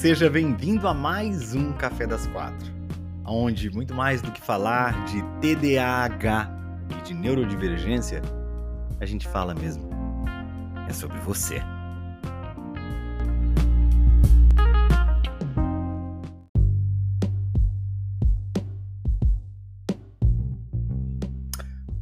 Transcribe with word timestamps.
Seja 0.00 0.30
bem-vindo 0.30 0.88
a 0.88 0.94
mais 0.94 1.54
um 1.54 1.74
Café 1.74 2.06
das 2.06 2.26
Quatro, 2.28 2.72
onde 3.22 3.68
muito 3.68 3.94
mais 3.94 4.22
do 4.22 4.32
que 4.32 4.40
falar 4.40 5.04
de 5.04 5.22
TDAH 5.42 6.50
e 6.88 7.02
de 7.02 7.12
neurodivergência, 7.12 8.22
a 8.98 9.04
gente 9.04 9.28
fala 9.28 9.54
mesmo 9.54 9.90
é 10.88 10.92
sobre 10.94 11.18
você. 11.18 11.60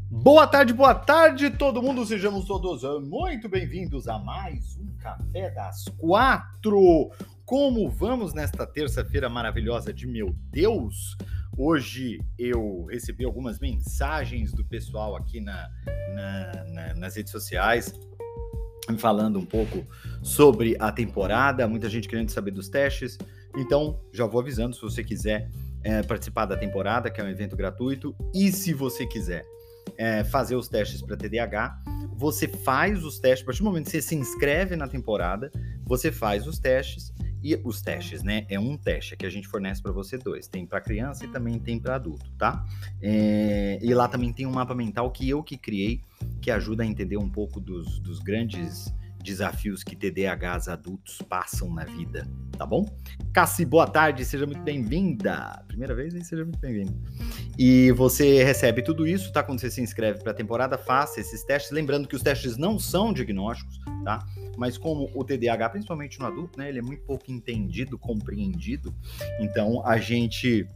Boa 0.08 0.46
tarde, 0.46 0.72
boa 0.72 0.94
tarde, 0.94 1.50
todo 1.50 1.82
mundo. 1.82 2.06
Sejamos 2.06 2.44
todos 2.44 2.84
muito 3.08 3.48
bem-vindos 3.48 4.06
a 4.06 4.20
mais 4.20 4.78
um 4.78 4.86
Café 4.98 5.50
das 5.50 5.86
Quatro. 5.98 7.10
Como 7.48 7.88
vamos 7.88 8.34
nesta 8.34 8.66
terça-feira 8.66 9.26
maravilhosa 9.26 9.90
de 9.90 10.06
meu 10.06 10.36
Deus? 10.50 11.16
Hoje 11.56 12.20
eu 12.38 12.84
recebi 12.90 13.24
algumas 13.24 13.58
mensagens 13.58 14.52
do 14.52 14.62
pessoal 14.62 15.16
aqui 15.16 15.40
na, 15.40 15.66
na, 16.14 16.64
na, 16.66 16.94
nas 16.94 17.16
redes 17.16 17.32
sociais, 17.32 17.98
falando 18.98 19.38
um 19.38 19.46
pouco 19.46 19.82
sobre 20.22 20.76
a 20.78 20.92
temporada, 20.92 21.66
muita 21.66 21.88
gente 21.88 22.06
querendo 22.06 22.28
saber 22.28 22.50
dos 22.50 22.68
testes. 22.68 23.16
Então, 23.56 23.98
já 24.12 24.26
vou 24.26 24.42
avisando 24.42 24.76
se 24.76 24.82
você 24.82 25.02
quiser 25.02 25.50
é, 25.82 26.02
participar 26.02 26.44
da 26.44 26.54
temporada, 26.54 27.10
que 27.10 27.18
é 27.18 27.24
um 27.24 27.30
evento 27.30 27.56
gratuito, 27.56 28.14
e 28.34 28.52
se 28.52 28.74
você 28.74 29.06
quiser 29.06 29.42
é, 29.96 30.22
fazer 30.22 30.54
os 30.54 30.68
testes 30.68 31.00
para 31.00 31.16
TDAH, 31.16 31.82
você 32.14 32.46
faz 32.46 33.02
os 33.02 33.18
testes, 33.18 33.42
a 33.42 33.46
partir 33.46 33.62
do 33.62 33.64
momento 33.64 33.86
que 33.86 33.92
você 33.92 34.02
se 34.02 34.14
inscreve 34.14 34.76
na 34.76 34.86
temporada, 34.86 35.50
você 35.86 36.12
faz 36.12 36.46
os 36.46 36.58
testes 36.58 37.10
e 37.42 37.58
os 37.64 37.80
testes, 37.80 38.22
né? 38.22 38.46
É 38.48 38.58
um 38.58 38.76
teste 38.76 39.16
que 39.16 39.26
a 39.26 39.30
gente 39.30 39.46
fornece 39.46 39.82
para 39.82 39.92
você 39.92 40.18
dois. 40.18 40.46
Tem 40.48 40.66
para 40.66 40.80
criança 40.80 41.24
e 41.24 41.28
também 41.28 41.58
tem 41.58 41.78
para 41.78 41.96
adulto, 41.96 42.30
tá? 42.38 42.64
É, 43.00 43.78
e 43.80 43.94
lá 43.94 44.08
também 44.08 44.32
tem 44.32 44.46
um 44.46 44.52
mapa 44.52 44.74
mental 44.74 45.10
que 45.10 45.28
eu 45.28 45.42
que 45.42 45.56
criei, 45.56 46.00
que 46.40 46.50
ajuda 46.50 46.82
a 46.82 46.86
entender 46.86 47.16
um 47.16 47.28
pouco 47.28 47.60
dos, 47.60 47.98
dos 48.00 48.18
grandes 48.18 48.92
desafios 49.28 49.84
que 49.84 49.94
TDAHs 49.94 50.68
adultos 50.68 51.20
passam 51.28 51.72
na 51.72 51.84
vida, 51.84 52.26
tá 52.56 52.64
bom? 52.64 52.86
Cassi, 53.32 53.64
boa 53.64 53.86
tarde, 53.86 54.24
seja 54.24 54.46
muito 54.46 54.62
bem-vinda. 54.62 55.62
Primeira 55.68 55.94
vez, 55.94 56.14
hein? 56.14 56.24
Seja 56.24 56.44
muito 56.44 56.58
bem-vinda. 56.58 56.94
E 57.58 57.92
você 57.92 58.42
recebe 58.42 58.82
tudo 58.82 59.06
isso, 59.06 59.30
tá? 59.30 59.42
Quando 59.42 59.60
você 59.60 59.70
se 59.70 59.82
inscreve 59.82 60.22
para 60.22 60.32
a 60.32 60.34
temporada, 60.34 60.78
faça 60.78 61.20
esses 61.20 61.44
testes. 61.44 61.70
Lembrando 61.70 62.08
que 62.08 62.16
os 62.16 62.22
testes 62.22 62.56
não 62.56 62.78
são 62.78 63.12
diagnósticos, 63.12 63.78
tá? 64.02 64.18
Mas 64.56 64.78
como 64.78 65.10
o 65.14 65.22
TDAH, 65.22 65.68
principalmente 65.68 66.18
no 66.18 66.26
adulto, 66.26 66.58
né? 66.58 66.70
Ele 66.70 66.78
é 66.78 66.82
muito 66.82 67.04
pouco 67.04 67.30
entendido, 67.30 67.98
compreendido. 67.98 68.94
Então, 69.40 69.86
a 69.86 69.98
gente 69.98 70.66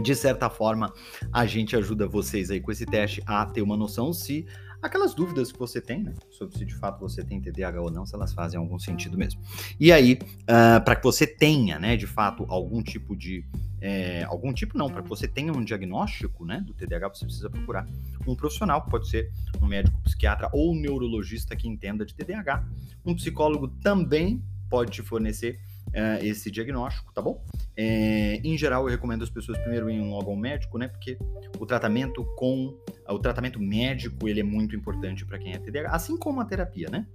de 0.00 0.14
certa 0.14 0.48
forma, 0.48 0.90
a 1.30 1.44
gente 1.44 1.76
ajuda 1.76 2.06
vocês 2.06 2.50
aí 2.50 2.60
com 2.60 2.72
esse 2.72 2.86
teste 2.86 3.22
a 3.26 3.44
ter 3.44 3.60
uma 3.60 3.76
noção 3.76 4.10
se 4.10 4.46
aquelas 4.82 5.14
dúvidas 5.14 5.52
que 5.52 5.58
você 5.58 5.80
tem, 5.80 6.02
né, 6.02 6.12
sobre 6.30 6.58
se 6.58 6.64
de 6.64 6.74
fato 6.74 7.00
você 7.00 7.22
tem 7.22 7.40
TDAH 7.40 7.80
ou 7.80 7.90
não, 7.90 8.04
se 8.04 8.14
elas 8.14 8.34
fazem 8.34 8.58
algum 8.58 8.78
sentido 8.78 9.16
mesmo. 9.16 9.40
E 9.78 9.92
aí, 9.92 10.14
uh, 10.14 10.76
ah, 10.76 10.80
para 10.80 10.96
que 10.96 11.04
você 11.04 11.26
tenha, 11.26 11.78
né, 11.78 11.96
de 11.96 12.06
fato, 12.06 12.44
algum 12.48 12.82
tipo 12.82 13.16
de 13.16 13.44
é, 13.84 14.22
algum 14.24 14.52
tipo 14.52 14.78
não, 14.78 14.88
para 14.88 15.02
que 15.02 15.08
você 15.08 15.26
tenha 15.26 15.52
um 15.52 15.64
diagnóstico, 15.64 16.44
né, 16.44 16.62
do 16.64 16.72
TDAH, 16.72 17.08
você 17.08 17.24
precisa 17.24 17.50
procurar 17.50 17.84
um 18.26 18.36
profissional, 18.36 18.82
pode 18.82 19.08
ser 19.08 19.32
um 19.60 19.66
médico 19.66 20.00
psiquiatra 20.02 20.48
ou 20.52 20.72
um 20.72 20.80
neurologista 20.80 21.56
que 21.56 21.66
entenda 21.66 22.06
de 22.06 22.14
TDAH. 22.14 22.64
Um 23.04 23.14
psicólogo 23.16 23.66
também 23.66 24.40
pode 24.70 24.92
te 24.92 25.02
fornecer 25.02 25.58
uh, 25.94 26.24
esse 26.24 26.50
diagnóstico, 26.50 27.12
tá 27.12 27.22
bom? 27.22 27.44
É, 27.76 28.40
em 28.44 28.56
geral, 28.56 28.84
eu 28.84 28.90
recomendo 28.90 29.22
as 29.22 29.30
pessoas 29.30 29.58
primeiro 29.58 29.88
irem 29.88 30.08
logo 30.08 30.30
ao 30.30 30.36
médico, 30.36 30.78
né? 30.78 30.88
Porque 30.88 31.18
o 31.58 31.66
tratamento 31.66 32.24
com 32.36 32.76
o 33.08 33.18
tratamento 33.18 33.60
médico 33.60 34.28
ele 34.28 34.40
é 34.40 34.44
muito 34.44 34.74
importante 34.74 35.24
para 35.24 35.38
quem 35.38 35.52
é 35.52 35.58
TDAH, 35.58 35.90
assim 35.90 36.16
como 36.16 36.40
a 36.40 36.44
terapia, 36.44 36.88
né? 36.90 37.06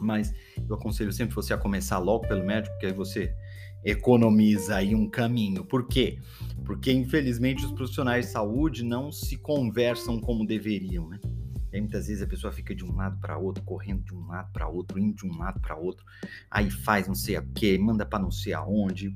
Mas 0.00 0.34
eu 0.68 0.74
aconselho 0.74 1.12
sempre 1.12 1.34
você 1.34 1.54
a 1.54 1.58
começar 1.58 1.98
logo 1.98 2.26
pelo 2.26 2.44
médico, 2.44 2.74
porque 2.74 2.86
aí 2.86 2.92
você 2.92 3.32
economiza 3.84 4.76
aí 4.76 4.94
um 4.94 5.08
caminho. 5.08 5.64
Por 5.64 5.86
quê? 5.86 6.18
Porque 6.64 6.90
infelizmente 6.90 7.64
os 7.64 7.72
profissionais 7.72 8.26
de 8.26 8.32
saúde 8.32 8.82
não 8.82 9.12
se 9.12 9.36
conversam 9.36 10.18
como 10.18 10.46
deveriam, 10.46 11.08
né? 11.08 11.20
E 11.74 11.76
aí, 11.76 11.80
muitas 11.80 12.06
vezes 12.06 12.22
a 12.22 12.26
pessoa 12.28 12.52
fica 12.52 12.72
de 12.72 12.84
um 12.84 12.94
lado 12.94 13.18
para 13.18 13.36
outro, 13.36 13.64
correndo 13.64 14.04
de 14.04 14.14
um 14.14 14.24
lado 14.28 14.48
para 14.52 14.68
outro, 14.68 14.96
indo 14.96 15.16
de 15.16 15.26
um 15.26 15.36
lado 15.36 15.58
para 15.58 15.74
outro, 15.74 16.06
aí 16.48 16.70
faz 16.70 17.08
não 17.08 17.16
sei 17.16 17.36
o 17.36 17.42
que, 17.42 17.76
manda 17.76 18.06
para 18.06 18.20
não 18.20 18.30
sei 18.30 18.52
aonde. 18.52 19.12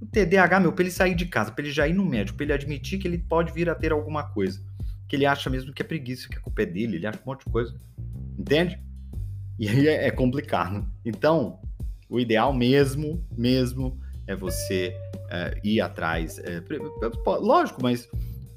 O 0.00 0.06
TDAH, 0.06 0.60
meu, 0.60 0.72
para 0.72 0.84
ele 0.84 0.92
sair 0.92 1.16
de 1.16 1.26
casa, 1.26 1.50
para 1.50 1.64
ele 1.64 1.74
já 1.74 1.88
ir 1.88 1.94
no 1.94 2.04
médico, 2.04 2.36
para 2.36 2.44
ele 2.44 2.52
admitir 2.52 3.00
que 3.00 3.08
ele 3.08 3.18
pode 3.18 3.52
vir 3.52 3.68
a 3.68 3.74
ter 3.74 3.90
alguma 3.90 4.22
coisa, 4.22 4.62
que 5.08 5.16
ele 5.16 5.26
acha 5.26 5.50
mesmo 5.50 5.72
que 5.72 5.82
é 5.82 5.84
preguiça, 5.84 6.28
que 6.28 6.38
a 6.38 6.40
culpa 6.40 6.62
é 6.62 6.66
dele, 6.66 6.98
ele 6.98 7.06
acha 7.08 7.18
um 7.18 7.26
monte 7.26 7.44
de 7.44 7.50
coisa. 7.50 7.74
Entende? 8.38 8.80
E 9.58 9.68
aí 9.68 9.88
é, 9.88 10.06
é 10.06 10.10
complicado. 10.12 10.88
Então, 11.04 11.58
o 12.08 12.20
ideal 12.20 12.52
mesmo, 12.52 13.26
mesmo, 13.36 14.00
é 14.24 14.36
você 14.36 14.94
é, 15.30 15.60
ir 15.64 15.80
atrás. 15.80 16.38
É, 16.38 16.62
lógico, 17.40 17.82
mas 17.82 18.08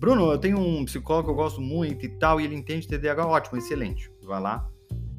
Bruno, 0.01 0.31
eu 0.31 0.37
tenho 0.39 0.57
um 0.57 0.83
psicólogo 0.83 1.27
que 1.27 1.31
eu 1.31 1.35
gosto 1.35 1.61
muito 1.61 2.03
e 2.03 2.09
tal, 2.09 2.41
e 2.41 2.43
ele 2.43 2.55
entende 2.55 2.87
TDAH, 2.87 3.27
ótimo, 3.27 3.59
excelente. 3.59 4.11
Vai 4.23 4.41
lá, 4.41 4.67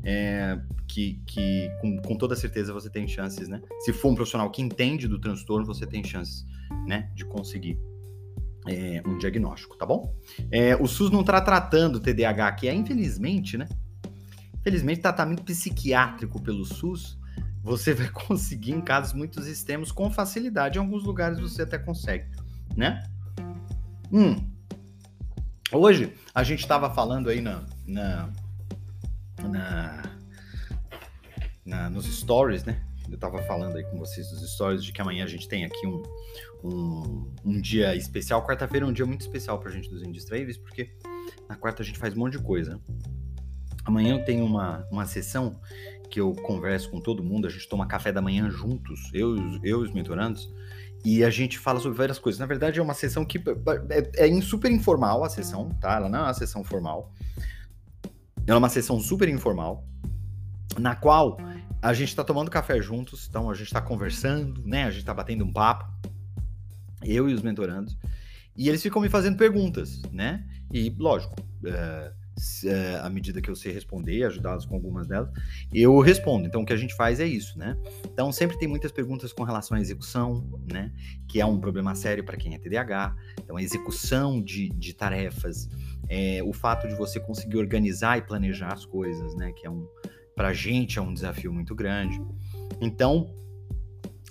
é, 0.02 0.60
que, 0.88 1.22
que 1.24 1.70
com, 1.80 2.02
com, 2.02 2.16
toda 2.16 2.34
certeza 2.34 2.72
você 2.72 2.90
tem 2.90 3.06
chances, 3.06 3.46
né? 3.46 3.62
Se 3.84 3.92
for 3.92 4.10
um 4.10 4.16
profissional 4.16 4.50
que 4.50 4.60
entende 4.60 5.06
do 5.06 5.20
transtorno, 5.20 5.64
você 5.64 5.86
tem 5.86 6.02
chances, 6.02 6.44
né, 6.84 7.08
de 7.14 7.24
conseguir 7.24 7.78
é, 8.66 9.00
um 9.06 9.16
diagnóstico, 9.18 9.76
tá 9.76 9.86
bom? 9.86 10.12
É, 10.50 10.74
o 10.74 10.88
SUS 10.88 11.12
não 11.12 11.20
está 11.20 11.40
tratando 11.40 12.00
TDAH, 12.00 12.50
que 12.50 12.66
é 12.66 12.74
infelizmente, 12.74 13.56
né? 13.56 13.68
Infelizmente, 14.58 15.00
tratamento 15.00 15.44
psiquiátrico 15.44 16.42
pelo 16.42 16.64
SUS, 16.64 17.16
você 17.62 17.94
vai 17.94 18.10
conseguir 18.10 18.72
em 18.72 18.80
casos 18.80 19.12
muito 19.12 19.38
extremos 19.42 19.92
com 19.92 20.10
facilidade. 20.10 20.76
Em 20.76 20.80
alguns 20.80 21.04
lugares 21.04 21.38
você 21.38 21.62
até 21.62 21.78
consegue, 21.78 22.26
né? 22.76 23.04
Hum, 24.12 24.51
Hoje 25.74 26.12
a 26.34 26.42
gente 26.42 26.60
estava 26.60 26.90
falando 26.90 27.30
aí 27.30 27.40
na, 27.40 27.64
na, 27.86 28.30
na, 29.42 30.02
na, 31.64 31.90
nos 31.90 32.04
stories, 32.04 32.62
né? 32.62 32.84
Eu 33.08 33.14
estava 33.14 33.42
falando 33.44 33.76
aí 33.76 33.84
com 33.84 33.98
vocês 33.98 34.30
nos 34.30 34.52
stories 34.52 34.84
de 34.84 34.92
que 34.92 35.00
amanhã 35.00 35.24
a 35.24 35.26
gente 35.26 35.48
tem 35.48 35.64
aqui 35.64 35.86
um, 35.86 36.02
um, 36.62 37.34
um 37.42 37.60
dia 37.60 37.96
especial. 37.96 38.46
Quarta-feira 38.46 38.84
é 38.84 38.88
um 38.88 38.92
dia 38.92 39.06
muito 39.06 39.22
especial 39.22 39.58
para 39.58 39.70
a 39.70 39.72
gente 39.72 39.88
dos 39.88 40.02
Indistraíveis, 40.02 40.58
porque 40.58 40.94
na 41.48 41.56
quarta 41.56 41.82
a 41.82 41.86
gente 41.86 41.98
faz 41.98 42.14
um 42.14 42.18
monte 42.18 42.32
de 42.36 42.44
coisa. 42.44 42.78
Amanhã 43.82 44.18
eu 44.18 44.24
tenho 44.26 44.44
uma, 44.44 44.86
uma 44.90 45.06
sessão 45.06 45.58
que 46.10 46.20
eu 46.20 46.34
converso 46.34 46.90
com 46.90 47.00
todo 47.00 47.24
mundo, 47.24 47.46
a 47.46 47.50
gente 47.50 47.66
toma 47.66 47.86
café 47.86 48.12
da 48.12 48.20
manhã 48.20 48.50
juntos, 48.50 49.10
eu, 49.14 49.34
eu 49.64 49.80
e 49.80 49.88
os 49.88 49.90
mentorandos, 49.90 50.52
e 51.04 51.24
a 51.24 51.30
gente 51.30 51.58
fala 51.58 51.80
sobre 51.80 51.98
várias 51.98 52.18
coisas. 52.18 52.38
Na 52.38 52.46
verdade, 52.46 52.78
é 52.78 52.82
uma 52.82 52.94
sessão 52.94 53.24
que 53.24 53.38
é, 54.16 54.28
é 54.28 54.40
super 54.40 54.70
informal 54.70 55.24
a 55.24 55.28
sessão, 55.28 55.70
tá? 55.80 55.96
Ela 55.96 56.08
não 56.08 56.20
é 56.20 56.22
uma 56.22 56.34
sessão 56.34 56.62
formal. 56.62 57.12
Ela 58.46 58.56
é 58.56 58.58
uma 58.58 58.68
sessão 58.68 58.98
super 59.00 59.28
informal, 59.28 59.84
na 60.78 60.94
qual 60.94 61.38
a 61.80 61.92
gente 61.92 62.08
está 62.08 62.22
tomando 62.22 62.50
café 62.50 62.80
juntos, 62.80 63.26
então 63.28 63.50
a 63.50 63.54
gente 63.54 63.66
está 63.66 63.80
conversando, 63.80 64.62
né? 64.64 64.84
A 64.84 64.90
gente 64.90 65.00
está 65.00 65.14
batendo 65.14 65.44
um 65.44 65.52
papo, 65.52 65.84
eu 67.02 67.28
e 67.28 67.34
os 67.34 67.42
mentorandos, 67.42 67.96
e 68.56 68.68
eles 68.68 68.82
ficam 68.82 69.00
me 69.00 69.08
fazendo 69.08 69.36
perguntas, 69.36 70.00
né? 70.12 70.44
E, 70.72 70.90
lógico, 70.98 71.34
uh, 71.40 72.21
é, 72.64 72.96
à 73.02 73.08
medida 73.10 73.40
que 73.40 73.50
eu 73.50 73.56
sei 73.56 73.72
responder, 73.72 74.24
ajudá-los 74.24 74.64
com 74.64 74.74
algumas 74.74 75.06
delas, 75.06 75.30
eu 75.72 75.98
respondo. 76.00 76.46
Então, 76.46 76.62
o 76.62 76.66
que 76.66 76.72
a 76.72 76.76
gente 76.76 76.94
faz 76.94 77.20
é 77.20 77.26
isso, 77.26 77.58
né? 77.58 77.76
Então, 78.04 78.32
sempre 78.32 78.58
tem 78.58 78.68
muitas 78.68 78.90
perguntas 78.90 79.32
com 79.32 79.42
relação 79.42 79.76
à 79.76 79.80
execução, 79.80 80.46
né? 80.70 80.92
Que 81.28 81.40
é 81.40 81.46
um 81.46 81.58
problema 81.58 81.94
sério 81.94 82.24
para 82.24 82.36
quem 82.36 82.54
é 82.54 82.58
TDAH. 82.58 83.14
Então, 83.42 83.56
a 83.56 83.62
execução 83.62 84.42
de, 84.42 84.68
de 84.70 84.94
tarefas, 84.94 85.68
é, 86.08 86.42
o 86.42 86.52
fato 86.52 86.88
de 86.88 86.94
você 86.94 87.20
conseguir 87.20 87.58
organizar 87.58 88.18
e 88.18 88.22
planejar 88.22 88.72
as 88.72 88.84
coisas, 88.84 89.34
né? 89.36 89.52
Que 89.52 89.66
é 89.66 89.70
um, 89.70 89.86
para 90.34 90.52
gente, 90.52 90.98
é 90.98 91.02
um 91.02 91.12
desafio 91.12 91.52
muito 91.52 91.74
grande. 91.74 92.20
Então, 92.80 93.34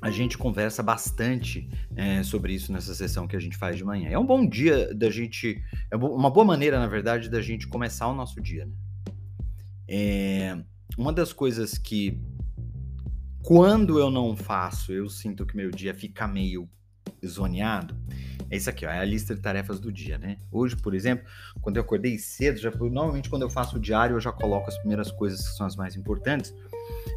a 0.01 0.09
gente 0.09 0.35
conversa 0.35 0.81
bastante 0.81 1.69
é, 1.95 2.23
sobre 2.23 2.53
isso 2.53 2.73
nessa 2.73 2.95
sessão 2.95 3.27
que 3.27 3.35
a 3.35 3.39
gente 3.39 3.55
faz 3.55 3.77
de 3.77 3.83
manhã. 3.83 4.09
É 4.09 4.17
um 4.17 4.25
bom 4.25 4.43
dia 4.45 4.93
da 4.95 5.11
gente, 5.11 5.63
é 5.91 5.95
uma 5.95 6.31
boa 6.31 6.43
maneira, 6.43 6.79
na 6.79 6.87
verdade, 6.87 7.29
da 7.29 7.39
gente 7.39 7.67
começar 7.67 8.07
o 8.07 8.15
nosso 8.15 8.41
dia. 8.41 8.65
Né? 8.65 8.73
É, 9.87 10.57
uma 10.97 11.13
das 11.13 11.31
coisas 11.31 11.77
que, 11.77 12.19
quando 13.43 13.99
eu 13.99 14.09
não 14.09 14.35
faço, 14.35 14.91
eu 14.91 15.07
sinto 15.07 15.45
que 15.45 15.55
meu 15.55 15.69
dia 15.69 15.93
fica 15.93 16.27
meio 16.27 16.67
zoneado, 17.23 17.95
É 18.49 18.57
isso 18.57 18.69
aqui, 18.69 18.85
ó, 18.85 18.89
é 18.89 18.99
a 18.99 19.05
lista 19.05 19.35
de 19.35 19.41
tarefas 19.41 19.79
do 19.79 19.91
dia, 19.91 20.17
né? 20.17 20.37
Hoje, 20.51 20.75
por 20.75 20.95
exemplo, 20.95 21.25
quando 21.61 21.77
eu 21.77 21.83
acordei 21.83 22.17
cedo, 22.17 22.59
já 22.59 22.71
normalmente 22.71 23.29
quando 23.29 23.43
eu 23.43 23.49
faço 23.49 23.77
o 23.77 23.79
diário, 23.79 24.15
eu 24.15 24.19
já 24.19 24.31
coloco 24.31 24.67
as 24.67 24.77
primeiras 24.79 25.11
coisas 25.11 25.47
que 25.47 25.55
são 25.55 25.65
as 25.67 25.75
mais 25.75 25.95
importantes 25.95 26.53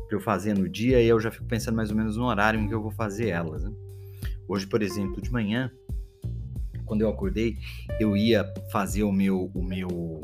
para 0.07 0.17
eu 0.17 0.21
fazer 0.21 0.57
no 0.57 0.69
dia 0.69 1.01
e 1.01 1.07
eu 1.09 1.19
já 1.19 1.31
fico 1.31 1.45
pensando 1.45 1.77
mais 1.77 1.91
ou 1.91 1.97
menos 1.97 2.17
no 2.17 2.25
horário 2.25 2.61
em 2.61 2.69
que 2.69 2.75
eu 2.75 2.83
vou 2.83 2.91
fazer 2.91 3.29
elas. 3.29 3.65
Né? 3.65 3.73
Hoje, 4.47 4.67
por 4.67 4.83
exemplo, 4.83 5.21
de 5.21 5.31
manhã, 5.31 5.71
quando 6.85 7.01
eu 7.01 7.09
acordei, 7.09 7.57
eu 7.99 8.17
ia 8.17 8.45
fazer 8.71 9.03
o 9.03 9.13
meu, 9.13 9.51
o 9.55 9.63
meu, 9.63 10.21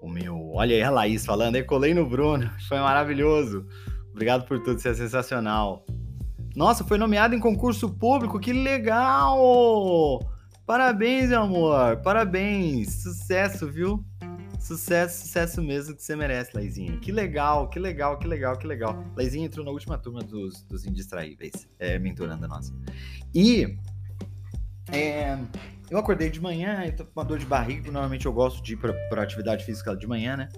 o 0.00 0.08
meu. 0.08 0.50
Olha 0.54 0.74
aí 0.76 0.82
a 0.82 0.90
Laís 0.90 1.24
falando, 1.24 1.56
eu 1.56 1.64
colei 1.64 1.92
no 1.94 2.08
Bruno, 2.08 2.50
foi 2.68 2.78
maravilhoso. 2.78 3.66
Obrigado 4.10 4.46
por 4.46 4.62
tudo, 4.62 4.78
você 4.78 4.90
é 4.90 4.94
sensacional. 4.94 5.84
Nossa, 6.54 6.84
foi 6.84 6.98
nomeado 6.98 7.34
em 7.34 7.40
concurso 7.40 7.88
público, 7.90 8.38
que 8.38 8.52
legal! 8.52 10.20
Parabéns, 10.66 11.30
meu 11.30 11.42
amor, 11.42 11.96
parabéns, 12.02 13.02
sucesso, 13.02 13.70
viu? 13.70 14.04
Sucesso, 14.62 15.26
sucesso 15.26 15.60
mesmo 15.60 15.96
que 15.96 16.02
você 16.04 16.14
merece, 16.14 16.52
Laizinha. 16.54 16.96
Que 16.98 17.10
legal, 17.10 17.68
que 17.68 17.80
legal, 17.80 18.16
que 18.16 18.28
legal, 18.28 18.56
que 18.56 18.64
legal. 18.64 19.04
Laizinha 19.16 19.46
entrou 19.46 19.64
na 19.64 19.72
última 19.72 19.98
turma 19.98 20.20
dos, 20.20 20.62
dos 20.62 20.86
Indistraíveis, 20.86 21.68
é, 21.80 21.98
mentorando 21.98 22.44
a 22.44 22.48
nossa. 22.48 22.72
E 23.34 23.76
é, 24.92 25.36
eu 25.90 25.98
acordei 25.98 26.30
de 26.30 26.40
manhã, 26.40 26.84
eu 26.86 26.94
tô 26.94 27.04
com 27.04 27.10
uma 27.16 27.24
dor 27.24 27.40
de 27.40 27.44
barriga, 27.44 27.90
normalmente 27.90 28.24
eu 28.24 28.32
gosto 28.32 28.62
de 28.62 28.74
ir 28.74 28.76
pra, 28.76 28.92
pra 29.08 29.24
atividade 29.24 29.64
física 29.64 29.96
de 29.96 30.06
manhã, 30.06 30.36
né? 30.36 30.48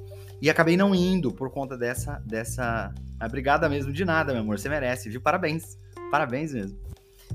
E 0.43 0.51
acabei 0.51 0.77
não 0.77 0.95
indo 0.95 1.33
por 1.33 1.51
conta 1.51 1.75
dessa, 1.75 2.23
dessa. 2.27 2.93
Obrigada 3.25 3.71
mesmo 3.71 3.91
de 3.91 4.05
nada, 4.05 4.35
meu 4.35 4.43
amor. 4.43 4.59
Você 4.59 4.69
merece, 4.69 5.09
viu? 5.09 5.23
Parabéns. 5.23 5.79
Parabéns 6.11 6.53
mesmo. 6.53 6.79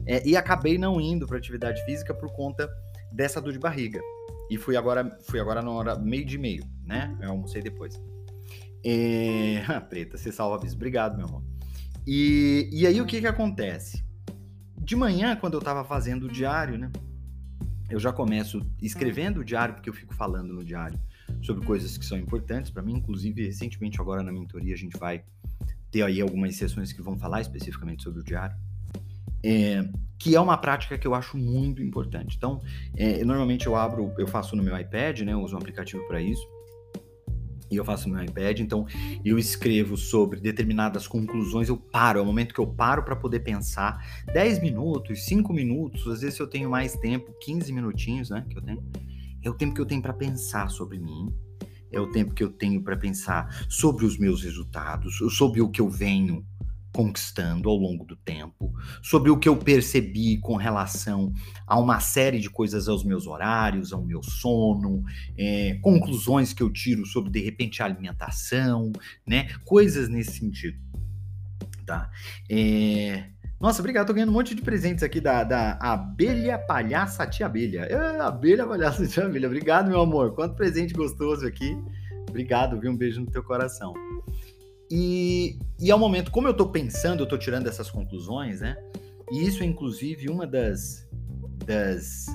É, 0.06 0.22
e 0.24 0.38
acabei 0.38 0.78
não 0.78 1.02
indo 1.02 1.26
para 1.26 1.40
atividade 1.40 1.84
física 1.86 2.14
por 2.14 2.32
conta 2.32 2.70
dessa 3.12 3.42
dor 3.42 3.54
de 3.54 3.60
barriga. 3.60 4.00
E 4.50 4.58
fui 4.58 4.76
agora, 4.76 5.18
fui 5.28 5.40
agora 5.40 5.62
na 5.62 5.72
hora 5.72 5.96
meio 5.98 6.26
de 6.26 6.38
meio, 6.38 6.64
né? 6.84 7.16
Eu 7.22 7.32
almocei 7.32 7.62
depois. 7.62 8.02
É... 8.84 9.62
Preta, 9.90 10.18
você 10.18 10.32
salva 10.32 10.66
a 10.66 10.72
Obrigado, 10.72 11.18
meu 11.18 11.28
amor. 11.28 11.44
E, 12.08 12.70
e 12.72 12.88
aí 12.88 13.00
o 13.00 13.06
que 13.06 13.20
que 13.20 13.28
acontece? 13.28 14.04
De 14.78 14.96
manhã, 14.96 15.36
quando 15.36 15.54
eu 15.54 15.62
tava 15.62 15.84
fazendo 15.84 16.24
o 16.26 16.32
diário, 16.32 16.78
né? 16.78 16.92
Eu 17.90 18.00
já 18.00 18.12
começo 18.12 18.66
escrevendo 18.82 19.42
o 19.42 19.46
diário, 19.46 19.76
porque 19.76 19.90
eu 19.90 19.94
fico 19.94 20.14
falando 20.14 20.54
no 20.54 20.64
diário 20.64 21.00
sobre 21.42 21.66
coisas 21.66 21.98
que 21.98 22.06
são 22.06 22.18
importantes 22.18 22.72
para 22.72 22.82
mim. 22.82 22.94
Inclusive, 22.94 23.46
recentemente, 23.46 24.00
agora 24.00 24.24
na 24.24 24.32
mentoria, 24.32 24.74
a 24.74 24.78
gente 24.78 24.98
vai 24.98 25.24
ter 25.92 26.04
aí 26.04 26.22
algumas 26.22 26.56
sessões 26.56 26.92
que 26.94 27.02
vão 27.02 27.18
falar 27.18 27.42
especificamente 27.42 28.04
sobre 28.04 28.22
o 28.22 28.24
diário. 28.24 28.56
É, 29.44 29.84
que 30.20 30.36
é 30.36 30.42
uma 30.42 30.58
prática 30.58 30.98
que 30.98 31.08
eu 31.08 31.16
acho 31.16 31.38
muito 31.38 31.82
importante. 31.82 32.36
Então, 32.36 32.62
é, 32.96 33.24
normalmente 33.24 33.68
eu 33.68 33.76
abro, 33.76 34.14
eu 34.18 34.28
faço 34.28 34.56
no 34.56 34.62
meu 34.62 34.78
iPad, 34.78 35.22
né? 35.22 35.32
Eu 35.32 35.42
uso 35.42 35.56
um 35.56 35.58
aplicativo 35.58 36.06
para 36.08 36.22
isso. 36.22 36.46
E 37.72 37.76
eu 37.76 37.86
faço 37.86 38.10
no 38.10 38.16
meu 38.16 38.24
iPad, 38.24 38.60
então 38.60 38.86
eu 39.24 39.38
escrevo 39.38 39.96
sobre 39.96 40.40
determinadas 40.40 41.08
conclusões, 41.08 41.70
eu 41.70 41.78
paro, 41.78 42.18
é 42.18 42.22
o 42.22 42.26
momento 42.26 42.54
que 42.54 42.60
eu 42.60 42.66
paro 42.66 43.04
para 43.04 43.16
poder 43.16 43.42
pensar. 43.42 44.04
10 44.34 44.60
minutos, 44.60 45.24
5 45.26 45.54
minutos, 45.54 46.08
às 46.08 46.22
vezes 46.22 46.40
eu 46.40 46.48
tenho 46.48 46.70
mais 46.70 46.96
tempo, 46.96 47.32
15 47.40 47.72
minutinhos, 47.72 48.32
né, 48.32 48.44
que 48.50 48.58
eu 48.58 48.62
tenho. 48.62 48.84
É 49.44 49.50
o 49.50 49.54
tempo 49.54 49.76
que 49.76 49.82
eu 49.82 49.86
tenho 49.86 50.02
para 50.02 50.14
pensar 50.14 50.70
sobre 50.70 50.98
mim, 50.98 51.32
é 51.92 52.00
o 52.00 52.08
tempo 52.08 52.34
que 52.34 52.44
eu 52.44 52.50
tenho 52.50 52.82
para 52.82 52.98
pensar 52.98 53.66
sobre 53.70 54.04
os 54.04 54.18
meus 54.18 54.44
resultados, 54.44 55.18
sobre 55.38 55.62
o 55.62 55.70
que 55.70 55.80
eu 55.80 55.90
venho 55.90 56.44
conquistando 56.94 57.70
ao 57.70 57.76
longo 57.76 58.04
do 58.04 58.16
tempo, 58.16 58.74
sobre 59.02 59.30
o 59.30 59.38
que 59.38 59.48
eu 59.48 59.56
percebi 59.56 60.38
com 60.40 60.56
relação 60.56 61.32
a 61.66 61.80
uma 61.80 62.00
série 62.00 62.40
de 62.40 62.50
coisas 62.50 62.88
aos 62.88 63.04
meus 63.04 63.28
horários, 63.28 63.94
ao 63.94 64.04
meu 64.04 64.24
sono, 64.24 65.04
é, 65.38 65.78
conclusões 65.82 66.52
que 66.52 66.64
eu 66.64 66.70
tiro 66.72 67.06
sobre 67.06 67.30
de 67.30 67.40
repente 67.40 67.82
a 67.82 67.86
alimentação, 67.86 68.92
né? 69.26 69.50
Coisas 69.64 70.10
nesse 70.10 70.40
sentido, 70.40 70.78
tá? 71.86 72.10
É... 72.50 73.30
Nossa, 73.60 73.82
obrigado. 73.82 74.08
Tô 74.08 74.14
ganhando 74.14 74.30
um 74.30 74.34
monte 74.34 74.56
de 74.56 74.62
presentes 74.62 75.04
aqui 75.04 75.20
da, 75.20 75.44
da 75.44 75.78
Abelha 75.82 76.58
Palhaça 76.58 77.28
Tia 77.28 77.46
Abelha. 77.46 77.82
É, 77.82 78.22
abelha 78.22 78.66
Palhaça 78.66 79.06
Tia 79.06 79.26
Abelha. 79.26 79.48
Obrigado, 79.48 79.90
meu 79.90 80.00
amor. 80.00 80.34
Quanto 80.34 80.56
presente 80.56 80.94
gostoso 80.94 81.46
aqui. 81.46 81.78
Obrigado, 82.30 82.80
viu? 82.80 82.90
Um 82.90 82.96
beijo 82.96 83.20
no 83.20 83.28
teu 83.30 83.44
coração. 83.44 83.94
E, 84.90 85.60
e 85.80 85.92
é 85.92 85.96
o 85.96 86.00
momento, 86.00 86.32
como 86.32 86.48
eu 86.48 86.52
estou 86.52 86.70
pensando, 86.70 87.20
eu 87.20 87.24
estou 87.26 87.38
tirando 87.38 87.68
essas 87.68 87.92
conclusões, 87.92 88.62
né? 88.62 88.76
E 89.32 89.46
isso 89.46 89.62
é 89.62 89.66
inclusive 89.66 90.30
uma 90.30 90.48
das, 90.48 91.08
das, 91.66 92.26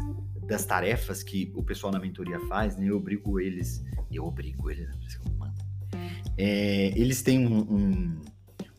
das 0.46 0.64
tarefas 0.64 1.22
que 1.22 1.52
o 1.56 1.62
pessoal 1.62 1.92
na 1.92 1.98
mentoria 1.98 2.38
faz, 2.48 2.76
né? 2.76 2.86
Eu 2.86 2.96
obrigo 2.96 3.40
eles, 3.40 3.84
eu 4.10 4.24
obrigo 4.24 4.70
eles, 4.70 4.88
é, 6.36 6.92
eles 6.96 7.22
têm 7.22 7.46
um, 7.46 7.58
um, 7.60 8.20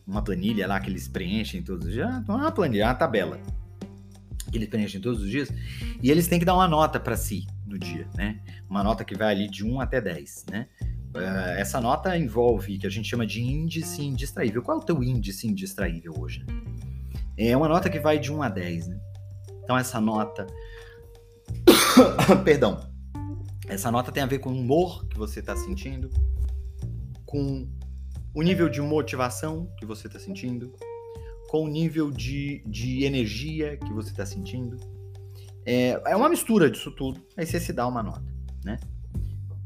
uma 0.06 0.22
planilha 0.22 0.66
lá 0.66 0.80
que 0.80 0.90
eles 0.90 1.08
preenchem 1.08 1.62
todos 1.62 1.86
os 1.86 1.92
dias, 1.92 2.08
ah, 2.08 2.24
uma 2.28 2.52
planilha, 2.52 2.86
uma 2.86 2.94
tabela 2.94 3.40
que 4.50 4.58
eles 4.58 4.68
preenchem 4.68 5.00
todos 5.00 5.22
os 5.22 5.28
dias, 5.28 5.52
e 6.02 6.10
eles 6.10 6.28
têm 6.28 6.38
que 6.38 6.44
dar 6.44 6.54
uma 6.54 6.68
nota 6.68 7.00
para 7.00 7.16
si 7.16 7.46
no 7.66 7.78
dia, 7.78 8.08
né? 8.14 8.40
Uma 8.70 8.82
nota 8.82 9.04
que 9.04 9.16
vai 9.16 9.34
ali 9.34 9.50
de 9.50 9.64
1 9.64 9.80
até 9.80 10.00
10, 10.00 10.46
né? 10.50 10.68
Uh, 11.14 11.56
essa 11.56 11.80
nota 11.80 12.16
envolve 12.16 12.78
que 12.78 12.86
a 12.86 12.90
gente 12.90 13.08
chama 13.08 13.26
de 13.26 13.40
índice 13.40 14.02
indistraível. 14.02 14.62
Qual 14.62 14.78
é 14.78 14.80
o 14.80 14.84
teu 14.84 15.02
índice 15.02 15.46
indistraível 15.46 16.14
hoje? 16.18 16.44
É 17.36 17.56
uma 17.56 17.68
nota 17.68 17.88
que 17.88 17.98
vai 17.98 18.18
de 18.18 18.32
1 18.32 18.42
a 18.42 18.48
10, 18.48 18.88
né? 18.88 19.00
Então 19.62 19.76
essa 19.76 20.00
nota 20.00 20.46
perdão. 22.44 22.80
Essa 23.68 23.90
nota 23.90 24.12
tem 24.12 24.22
a 24.22 24.26
ver 24.26 24.38
com 24.38 24.50
o 24.50 24.58
humor 24.58 25.06
que 25.08 25.18
você 25.18 25.40
está 25.40 25.56
sentindo, 25.56 26.10
com 27.24 27.68
o 28.32 28.42
nível 28.42 28.68
de 28.68 28.80
motivação 28.80 29.68
que 29.78 29.84
você 29.84 30.06
está 30.06 30.18
sentindo, 30.18 30.72
com 31.48 31.64
o 31.64 31.68
nível 31.68 32.10
de, 32.10 32.62
de 32.66 33.04
energia 33.04 33.76
que 33.76 33.92
você 33.92 34.10
está 34.10 34.24
sentindo. 34.24 34.76
É, 35.64 36.00
é 36.06 36.16
uma 36.16 36.28
mistura 36.28 36.70
disso 36.70 36.92
tudo, 36.92 37.20
aí 37.36 37.44
você 37.44 37.58
se 37.58 37.72
dá 37.72 37.86
uma 37.88 38.02
nota, 38.02 38.32
né? 38.64 38.78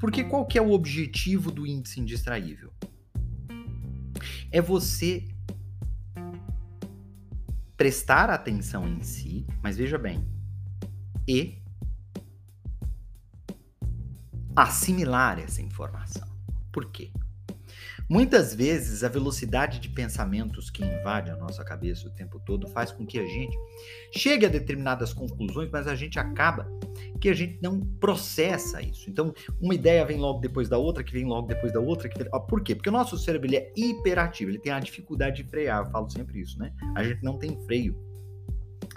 Porque 0.01 0.25
qual 0.25 0.47
que 0.47 0.59
é 0.59 0.63
o 0.63 0.73
objetivo 0.73 1.53
do 1.53 1.67
índice 1.67 2.01
indistraível? 2.01 2.73
É 4.51 4.61
você 4.61 5.29
prestar 7.77 8.31
atenção 8.31 8.89
em 8.89 9.03
si, 9.03 9.47
mas 9.63 9.77
veja 9.77 9.99
bem, 9.99 10.27
e 11.29 11.63
assimilar 14.57 15.39
essa 15.39 15.63
informação. 15.63 16.29
Por 16.73 16.91
quê? 16.91 17.13
Muitas 18.11 18.53
vezes 18.53 19.05
a 19.05 19.09
velocidade 19.09 19.79
de 19.79 19.89
pensamentos 19.89 20.69
que 20.69 20.85
invade 20.85 21.31
a 21.31 21.37
nossa 21.37 21.65
cabeça 21.65 22.09
o 22.09 22.11
tempo 22.11 22.41
todo 22.41 22.67
faz 22.67 22.91
com 22.91 23.07
que 23.07 23.21
a 23.21 23.25
gente 23.25 23.57
chegue 24.13 24.45
a 24.45 24.49
determinadas 24.49 25.13
conclusões, 25.13 25.71
mas 25.71 25.87
a 25.87 25.95
gente 25.95 26.19
acaba 26.19 26.69
que 27.21 27.29
a 27.29 27.35
gente 27.35 27.61
não 27.63 27.79
processa 28.01 28.83
isso. 28.83 29.09
Então, 29.09 29.33
uma 29.61 29.77
ideia 29.77 30.05
vem 30.05 30.19
logo 30.19 30.41
depois 30.41 30.69
da 30.69 30.77
outra, 30.77 31.05
que 31.05 31.13
vem 31.13 31.25
logo 31.25 31.47
depois 31.47 31.73
da 31.73 31.79
outra. 31.79 32.09
Que. 32.09 32.25
Por 32.49 32.65
quê? 32.65 32.75
Porque 32.75 32.89
o 32.89 32.93
nosso 32.93 33.17
cérebro 33.17 33.47
ele 33.47 33.59
é 33.59 33.73
hiperativo, 33.77 34.51
ele 34.51 34.59
tem 34.59 34.73
a 34.73 34.81
dificuldade 34.81 35.45
de 35.45 35.49
frear. 35.49 35.85
Eu 35.85 35.93
falo 35.93 36.11
sempre 36.11 36.41
isso, 36.41 36.59
né? 36.59 36.73
A 36.97 37.05
gente 37.05 37.23
não 37.23 37.39
tem 37.39 37.57
freio. 37.65 37.97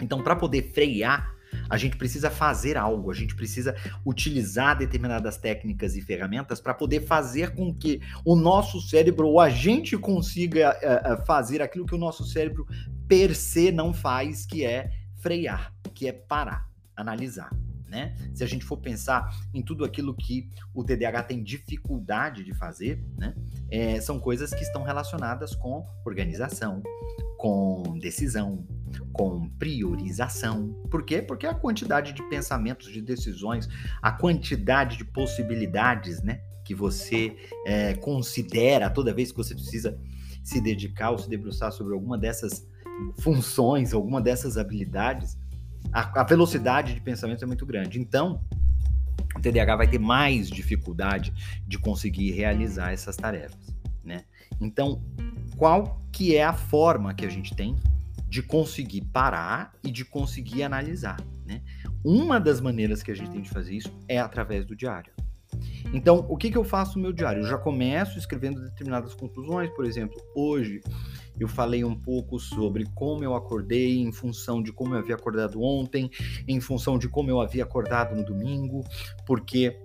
Então, 0.02 0.24
para 0.24 0.36
poder 0.36 0.72
frear 0.74 1.33
a 1.70 1.78
gente 1.78 1.98
precisa 1.98 2.30
fazer 2.30 2.78
algo, 2.78 3.12
a 3.12 3.14
gente 3.14 3.36
precisa 3.36 3.76
utilizar 4.06 4.78
determinadas 4.78 5.38
técnicas 5.38 5.96
e 5.96 6.02
ferramentas 6.02 6.60
para 6.60 6.74
poder 6.74 7.02
fazer 7.02 7.56
com 7.56 7.74
que 7.74 8.02
o 8.26 8.36
nosso 8.36 8.82
cérebro 8.82 9.28
ou 9.28 9.40
a 9.40 9.50
gente 9.50 9.98
consiga 9.98 10.76
uh, 10.76 11.26
fazer 11.26 11.62
aquilo 11.62 11.86
que 11.86 11.96
o 11.96 11.98
nosso 11.98 12.26
cérebro 12.26 12.66
per 13.08 13.36
se 13.36 13.72
não 13.72 13.94
faz, 13.94 14.46
que 14.46 14.66
é 14.66 14.92
frear, 15.20 15.74
que 15.94 16.08
é 16.08 16.12
parar, 16.12 16.70
analisar. 16.96 17.50
Né? 17.88 18.16
Se 18.34 18.44
a 18.44 18.48
gente 18.48 18.66
for 18.66 18.78
pensar 18.78 19.30
em 19.54 19.62
tudo 19.62 19.86
aquilo 19.86 20.16
que 20.16 20.50
o 20.74 20.84
TDAH 20.84 21.24
tem 21.24 21.44
dificuldade 21.44 22.44
de 22.44 22.52
fazer, 22.52 23.06
né? 23.16 23.36
É, 23.70 24.02
são 24.02 24.20
coisas 24.20 24.52
que 24.52 24.64
estão 24.64 24.82
relacionadas 24.82 25.54
com 25.54 25.86
organização, 26.04 26.82
com 27.38 28.00
decisão, 28.00 28.66
com 29.12 29.50
priorização. 29.50 30.70
Por 30.90 31.04
quê? 31.04 31.22
Porque 31.22 31.46
a 31.46 31.54
quantidade 31.54 32.14
de 32.14 32.24
pensamentos, 32.30 32.92
de 32.92 33.02
decisões, 33.02 33.68
a 34.02 34.12
quantidade 34.12 34.98
de 34.98 35.06
possibilidades, 35.06 36.22
né, 36.22 36.42
que 36.66 36.74
você 36.74 37.36
é, 37.66 37.94
considera 37.96 38.90
toda 38.90 39.14
vez 39.14 39.32
que 39.32 39.38
você 39.38 39.54
precisa 39.54 40.00
se 40.44 40.60
dedicar 40.62 41.12
ou 41.12 41.18
se 41.18 41.30
debruçar 41.30 41.72
sobre 41.72 41.94
alguma 41.94 42.18
dessas 42.18 42.68
funções, 43.20 43.94
alguma 43.94 44.22
dessas 44.22 44.58
habilidades, 44.58 45.38
a, 45.92 46.22
a 46.22 46.24
velocidade 46.24 46.94
de 46.94 47.02
pensamento 47.02 47.44
é 47.44 47.48
muito 47.48 47.66
grande. 47.66 48.00
Então, 48.00 48.42
o 49.36 49.40
TDAH 49.40 49.76
vai 49.76 49.88
ter 49.88 50.00
mais 50.00 50.50
dificuldade 50.50 51.34
de 51.68 51.78
conseguir 51.78 52.32
realizar 52.32 52.92
essas 52.92 53.16
tarefas, 53.16 53.76
né? 54.04 54.24
Então, 54.62 55.02
qual 55.58 56.02
que 56.12 56.36
é 56.36 56.44
a 56.44 56.54
forma 56.54 57.14
que 57.14 57.26
a 57.26 57.30
gente 57.30 57.56
tem 57.56 57.76
de 58.34 58.42
conseguir 58.42 59.02
parar 59.13 59.74
e 59.84 59.92
de 59.92 60.04
conseguir 60.04 60.63
analisar, 60.63 61.22
né? 61.46 61.62
Uma 62.04 62.40
das 62.40 62.60
maneiras 62.60 63.04
que 63.04 63.12
a 63.12 63.13
gente 63.13 63.30
tem 63.30 63.44
de 63.44 63.50
fazer 63.52 63.75
isso 63.75 63.94
é 64.08 64.18
através 64.18 64.66
do 64.66 64.75
diário. 64.75 65.13
Então, 65.94 66.25
o 66.28 66.36
que, 66.36 66.50
que 66.50 66.58
eu 66.58 66.63
faço 66.63 66.98
no 66.98 67.04
meu 67.04 67.13
diário? 67.13 67.44
Eu 67.44 67.48
já 67.48 67.60
começo 67.60 68.18
escrevendo 68.18 68.60
determinadas 68.60 69.13
conclusões, 69.13 69.70
por 69.75 69.86
exemplo, 69.86 70.20
hoje 70.36 70.82
eu 71.40 71.48
falei 71.48 71.84
um 71.84 71.94
pouco 71.94 72.40
sobre 72.40 72.88
como 72.96 73.24
eu 73.24 73.36
acordei 73.36 74.00
em 74.00 74.12
função 74.12 74.63
de 74.63 74.74
como 74.74 74.96
eu 74.96 74.98
havia 74.98 75.13
acordado 75.13 75.62
ontem, 75.62 76.10
em 76.48 76.60
função 76.60 76.98
de 76.98 77.08
como 77.08 77.30
eu 77.30 77.40
havia 77.40 77.63
acordado 77.63 78.16
no 78.16 78.25
domingo, 78.25 78.84
porque 79.28 79.78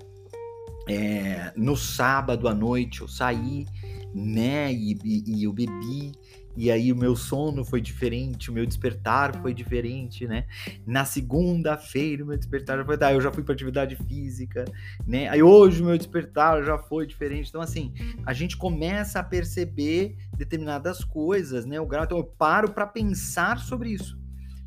é, 0.88 1.52
no 1.55 1.76
sábado 1.76 2.49
à 2.49 2.55
noite 2.55 3.02
eu 3.02 3.09
saí, 3.09 3.67
né, 4.14 4.73
e, 4.73 4.97
e, 5.05 5.40
e 5.40 5.45
eu 5.45 5.52
bebi, 5.52 6.12
e 6.59 6.73
aí 6.73 6.93
o 6.93 6.97
meu 6.97 7.15
sono 7.15 7.65
foi 7.65 7.81
diferente, 7.81 8.50
o 8.50 8.53
meu 8.53 8.67
despertar 8.67 9.41
foi 9.41 9.55
diferente, 9.55 10.27
né? 10.27 10.45
Na 10.85 11.05
segunda-feira 11.05 12.25
o 12.25 12.27
meu 12.27 12.37
despertar 12.37 12.85
foi, 12.85 12.99
ah, 13.00 13.12
eu 13.12 13.21
já 13.21 13.31
fui 13.31 13.45
para 13.45 13.55
atividade 13.55 13.95
física, 13.95 14.65
né? 15.07 15.29
Aí 15.29 15.41
hoje 15.41 15.81
o 15.81 15.87
meu 15.87 15.97
despertar 15.97 16.65
já 16.65 16.77
foi 16.77 17.07
diferente. 17.07 17.49
Então 17.49 17.61
assim, 17.61 17.95
a 18.27 18.33
gente 18.33 18.57
começa 18.57 19.21
a 19.21 19.23
perceber 19.23 20.17
determinadas 20.37 21.05
coisas, 21.05 21.65
né? 21.65 21.81
O 21.81 21.87
grau, 21.87 22.03
então 22.03 22.19
eu 22.19 22.25
paro 22.25 22.73
para 22.73 22.88
pensar 22.88 23.61
sobre 23.61 23.91
isso. 23.91 24.19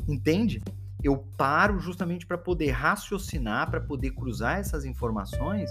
Entende? 0.08 0.64
Eu 1.04 1.18
paro 1.18 1.78
justamente 1.78 2.26
para 2.26 2.38
poder 2.38 2.72
raciocinar, 2.72 3.70
para 3.70 3.82
poder 3.82 4.12
cruzar 4.12 4.60
essas 4.60 4.86
informações 4.86 5.70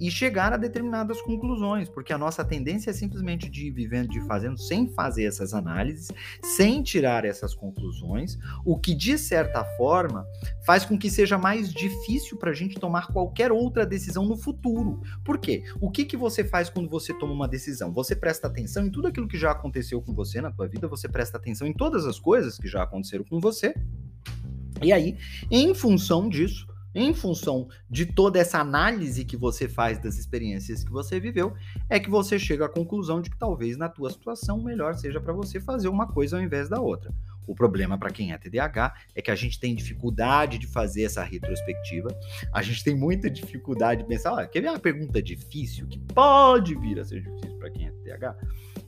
e 0.00 0.10
chegar 0.10 0.52
a 0.52 0.56
determinadas 0.56 1.20
conclusões, 1.22 1.88
porque 1.88 2.12
a 2.12 2.18
nossa 2.18 2.44
tendência 2.44 2.90
é 2.90 2.92
simplesmente 2.92 3.48
de 3.48 3.68
ir 3.68 3.70
vivendo, 3.70 4.08
de 4.08 4.18
ir 4.18 4.26
fazendo, 4.26 4.58
sem 4.58 4.88
fazer 4.88 5.24
essas 5.24 5.54
análises, 5.54 6.10
sem 6.42 6.82
tirar 6.82 7.24
essas 7.24 7.54
conclusões, 7.54 8.38
o 8.64 8.78
que 8.78 8.94
de 8.94 9.16
certa 9.16 9.64
forma 9.76 10.26
faz 10.66 10.84
com 10.84 10.98
que 10.98 11.10
seja 11.10 11.38
mais 11.38 11.72
difícil 11.72 12.38
para 12.38 12.50
a 12.50 12.54
gente 12.54 12.78
tomar 12.78 13.08
qualquer 13.08 13.52
outra 13.52 13.86
decisão 13.86 14.24
no 14.26 14.36
futuro. 14.36 15.00
Por 15.24 15.38
quê? 15.38 15.64
O 15.80 15.90
que, 15.90 16.04
que 16.04 16.16
você 16.16 16.44
faz 16.44 16.68
quando 16.68 16.88
você 16.88 17.14
toma 17.14 17.32
uma 17.32 17.48
decisão? 17.48 17.92
Você 17.92 18.16
presta 18.16 18.46
atenção 18.46 18.86
em 18.86 18.90
tudo 18.90 19.08
aquilo 19.08 19.28
que 19.28 19.38
já 19.38 19.52
aconteceu 19.52 20.00
com 20.02 20.12
você 20.12 20.40
na 20.40 20.50
tua 20.50 20.66
vida, 20.66 20.88
você 20.88 21.08
presta 21.08 21.36
atenção 21.36 21.66
em 21.66 21.72
todas 21.72 22.06
as 22.06 22.18
coisas 22.18 22.58
que 22.58 22.68
já 22.68 22.82
aconteceram 22.82 23.24
com 23.24 23.40
você. 23.40 23.74
E 24.82 24.92
aí, 24.92 25.16
em 25.50 25.72
função 25.74 26.28
disso, 26.28 26.66
em 26.94 27.12
função 27.12 27.68
de 27.90 28.06
toda 28.06 28.38
essa 28.38 28.58
análise 28.58 29.24
que 29.24 29.36
você 29.36 29.68
faz 29.68 29.98
das 29.98 30.16
experiências 30.16 30.84
que 30.84 30.90
você 30.90 31.18
viveu, 31.18 31.54
é 31.88 31.98
que 31.98 32.08
você 32.08 32.38
chega 32.38 32.66
à 32.66 32.68
conclusão 32.68 33.20
de 33.20 33.30
que 33.30 33.38
talvez 33.38 33.76
na 33.76 33.88
tua 33.88 34.10
situação 34.10 34.62
melhor 34.62 34.94
seja 34.94 35.20
para 35.20 35.32
você 35.32 35.60
fazer 35.60 35.88
uma 35.88 36.06
coisa 36.06 36.36
ao 36.36 36.42
invés 36.42 36.68
da 36.68 36.80
outra. 36.80 37.12
O 37.46 37.54
problema 37.54 37.98
para 37.98 38.10
quem 38.10 38.32
é 38.32 38.38
TDAH 38.38 38.94
é 39.14 39.20
que 39.20 39.30
a 39.30 39.34
gente 39.34 39.60
tem 39.60 39.74
dificuldade 39.74 40.58
de 40.58 40.66
fazer 40.66 41.02
essa 41.02 41.22
retrospectiva. 41.22 42.08
A 42.52 42.62
gente 42.62 42.82
tem 42.82 42.94
muita 42.94 43.28
dificuldade 43.28 44.02
de 44.02 44.08
pensar, 44.08 44.32
olha, 44.32 44.46
quer 44.46 44.60
ver 44.60 44.70
uma 44.70 44.78
pergunta 44.78 45.22
difícil 45.22 45.86
que 45.86 45.98
pode 45.98 46.74
vir 46.74 46.98
a 46.98 47.04
ser 47.04 47.20
difícil 47.20 47.58
para 47.58 47.70
quem 47.70 47.86
é 47.86 47.90
TDAH? 47.90 48.36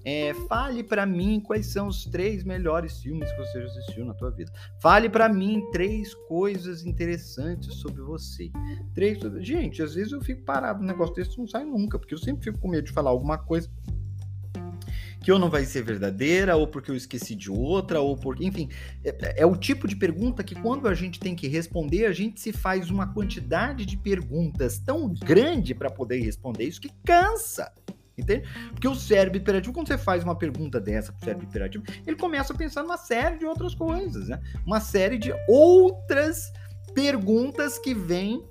É, 0.09 0.33
fale 0.49 0.85
para 0.85 1.05
mim 1.05 1.41
quais 1.41 1.67
são 1.67 1.89
os 1.89 2.05
três 2.05 2.45
melhores 2.45 3.01
filmes 3.01 3.29
que 3.33 3.39
você 3.39 3.59
assistiu 3.59 4.05
na 4.05 4.15
tua 4.15 4.31
vida. 4.31 4.53
Fale 4.81 5.09
para 5.09 5.29
mim 5.29 5.69
três 5.73 6.15
coisas 6.15 6.87
interessantes 6.87 7.75
sobre 7.75 8.01
você. 8.03 8.53
Três, 8.95 9.19
gente, 9.41 9.83
às 9.83 9.97
vezes 9.97 10.13
eu 10.13 10.21
fico 10.21 10.45
parado 10.45 10.79
no 10.79 10.87
negócio 10.87 11.13
desse 11.13 11.37
não 11.37 11.49
sai 11.49 11.65
nunca, 11.65 11.99
porque 11.99 12.15
eu 12.15 12.19
sempre 12.19 12.45
fico 12.45 12.57
com 12.61 12.69
medo 12.69 12.85
de 12.85 12.93
falar 12.93 13.11
alguma 13.11 13.37
coisa 13.37 13.69
que 15.25 15.33
ou 15.33 15.41
não 15.41 15.51
vai 15.51 15.65
ser 15.65 15.83
verdadeira, 15.83 16.55
ou 16.55 16.69
porque 16.69 16.89
eu 16.89 16.95
esqueci 16.95 17.35
de 17.35 17.51
outra, 17.51 18.01
ou 18.01 18.17
porque, 18.17 18.47
enfim, 18.47 18.69
é, 19.03 19.43
é, 19.43 19.45
o 19.45 19.57
tipo 19.57 19.89
de 19.89 19.97
pergunta 19.97 20.45
que 20.45 20.55
quando 20.55 20.87
a 20.87 20.95
gente 20.95 21.19
tem 21.19 21.35
que 21.35 21.49
responder, 21.49 22.07
a 22.07 22.13
gente 22.13 22.41
se 22.41 22.53
faz 22.53 22.93
uma 22.93 23.13
quantidade 23.13 23.85
de 23.85 23.97
perguntas 23.97 24.79
tão 24.79 25.13
grande 25.13 25.75
para 25.75 25.91
poder 25.91 26.21
responder 26.21 26.67
isso 26.67 26.81
que 26.81 26.93
cansa. 27.05 27.73
Entende? 28.19 28.49
Porque 28.71 28.89
o 28.89 28.95
cérebro 28.95 29.39
hiperativo, 29.39 29.75
quando 29.75 29.89
você 29.89 29.99
faz 29.99 30.25
uma 30.25 30.37
pergunta 30.37 30.81
dessa 30.81 31.13
para 31.13 31.21
o 31.21 31.25
cérebro 31.25 31.47
hiperativo, 31.47 31.85
ele 32.07 32.17
começa 32.17 32.53
a 32.53 32.57
pensar 32.57 32.83
numa 32.83 32.97
série 32.97 33.39
de 33.39 33.45
outras 33.45 33.75
coisas, 33.75 34.29
né? 34.29 34.41
Uma 34.65 34.81
série 34.81 35.19
de 35.19 35.35
outras 35.47 36.51
perguntas 36.95 37.79
que 37.79 37.93
vêm 37.93 38.43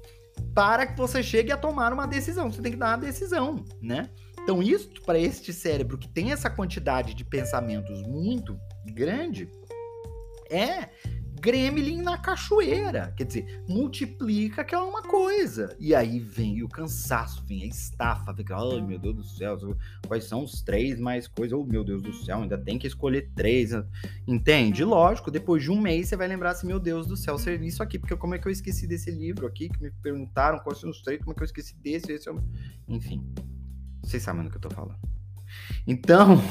para 0.54 0.86
que 0.86 0.98
você 0.98 1.24
chegue 1.24 1.52
a 1.52 1.58
tomar 1.58 1.92
uma 1.92 2.06
decisão. 2.06 2.52
Você 2.52 2.62
tem 2.62 2.74
que 2.74 2.78
dar 2.78 2.90
uma 2.98 3.06
decisão, 3.06 3.66
né? 3.82 4.10
Então, 4.44 4.62
isso 4.62 4.90
para 5.04 5.18
este 5.18 5.52
cérebro 5.52 5.98
que 5.98 6.08
tem 6.08 6.32
essa 6.32 6.50
quantidade 6.52 7.16
de 7.16 7.26
pensamentos 7.26 8.04
muito 8.04 8.56
grande, 8.94 9.50
é 10.52 10.90
gremlin 11.46 12.02
na 12.02 12.18
cachoeira. 12.18 13.14
Quer 13.16 13.26
dizer, 13.26 13.64
multiplica 13.70 14.64
que 14.64 14.74
é 14.74 14.80
uma 14.80 15.04
coisa. 15.04 15.76
E 15.80 15.94
aí 15.94 16.20
vem 16.20 16.64
o 16.64 16.68
cansaço, 16.68 17.46
vem 17.46 17.62
a 17.62 17.68
estafa, 17.68 18.34
fica, 18.34 18.56
ai 18.58 18.82
meu 18.82 18.98
Deus 18.98 19.16
do 19.16 19.24
céu, 19.24 19.56
quais 20.08 20.24
são 20.24 20.44
os 20.44 20.64
três 20.64 21.00
mais 21.00 21.28
coisas? 21.28 21.58
Oh 21.58 21.64
meu 21.64 21.84
Deus 21.84 22.02
do 22.02 22.12
céu, 22.12 22.42
ainda 22.42 22.58
tem 22.58 22.80
que 22.80 22.88
escolher 22.88 23.30
três. 23.36 23.74
Entende? 24.28 24.84
Lógico, 24.84 25.30
depois 25.30 25.62
de 25.62 25.70
um 25.70 25.80
mês 25.80 26.10
você 26.10 26.16
vai 26.16 26.28
lembrar 26.28 26.52
assim, 26.52 26.66
meu 26.66 26.80
Deus 26.80 27.06
do 27.06 27.16
céu, 27.16 27.38
serviço 27.38 27.84
aqui, 27.84 28.00
porque 28.00 28.16
como 28.16 28.34
é 28.34 28.40
que 28.40 28.48
eu 28.48 28.52
esqueci 28.52 28.88
desse 28.88 29.12
livro 29.12 29.46
aqui, 29.46 29.70
que 29.70 29.80
me 29.80 29.92
perguntaram 29.92 30.58
quais 30.58 30.80
são 30.80 30.90
os 30.90 31.04
três, 31.04 31.20
como 31.20 31.34
é 31.34 31.36
que 31.36 31.44
eu 31.44 31.46
esqueci 31.46 31.76
desse, 31.76 32.12
esse 32.12 32.28
é. 32.28 32.34
Enfim, 32.88 33.24
vocês 34.04 34.24
sabem 34.24 34.44
do 34.44 34.50
que 34.50 34.58
eu 34.58 34.62
tô 34.62 34.72
falando. 34.72 34.98
Então, 35.86 36.42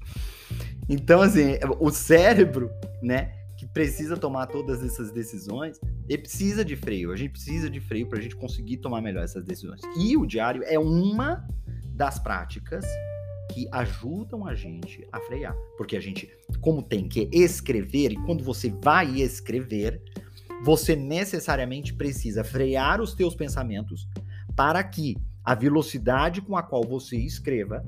então 0.88 1.20
assim, 1.20 1.58
o 1.78 1.90
cérebro, 1.90 2.70
né? 3.02 3.43
Que 3.64 3.72
precisa 3.72 4.16
tomar 4.16 4.46
todas 4.46 4.82
essas 4.82 5.10
decisões, 5.10 5.80
ele 6.08 6.22
precisa 6.22 6.64
de 6.64 6.76
freio. 6.76 7.12
A 7.12 7.16
gente 7.16 7.32
precisa 7.32 7.70
de 7.70 7.80
freio 7.80 8.06
para 8.08 8.18
a 8.18 8.22
gente 8.22 8.36
conseguir 8.36 8.78
tomar 8.78 9.00
melhor 9.00 9.24
essas 9.24 9.44
decisões. 9.44 9.80
E 9.98 10.16
o 10.16 10.26
diário 10.26 10.62
é 10.64 10.78
uma 10.78 11.46
das 11.88 12.18
práticas 12.18 12.84
que 13.52 13.68
ajudam 13.72 14.46
a 14.46 14.54
gente 14.54 15.06
a 15.12 15.20
frear. 15.20 15.56
Porque 15.76 15.96
a 15.96 16.00
gente, 16.00 16.30
como 16.60 16.82
tem 16.82 17.08
que 17.08 17.28
escrever, 17.32 18.12
e 18.12 18.16
quando 18.16 18.42
você 18.42 18.70
vai 18.82 19.20
escrever, 19.20 20.02
você 20.62 20.96
necessariamente 20.96 21.94
precisa 21.94 22.42
frear 22.42 23.00
os 23.00 23.14
teus 23.14 23.34
pensamentos 23.34 24.08
para 24.56 24.82
que 24.82 25.16
a 25.44 25.54
velocidade 25.54 26.40
com 26.40 26.56
a 26.56 26.62
qual 26.62 26.82
você 26.82 27.16
escreva, 27.16 27.84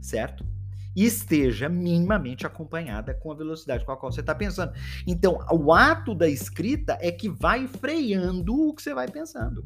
certo? 0.00 0.46
Esteja 0.94 1.68
minimamente 1.68 2.46
acompanhada 2.46 3.14
com 3.14 3.32
a 3.32 3.34
velocidade 3.34 3.84
com 3.84 3.92
a 3.92 3.96
qual 3.96 4.12
você 4.12 4.20
está 4.20 4.34
pensando. 4.34 4.72
Então, 5.06 5.38
o 5.50 5.72
ato 5.72 6.14
da 6.14 6.28
escrita 6.28 6.98
é 7.00 7.10
que 7.10 7.28
vai 7.28 7.66
freando 7.66 8.54
o 8.54 8.74
que 8.74 8.82
você 8.82 8.94
vai 8.94 9.08
pensando. 9.08 9.64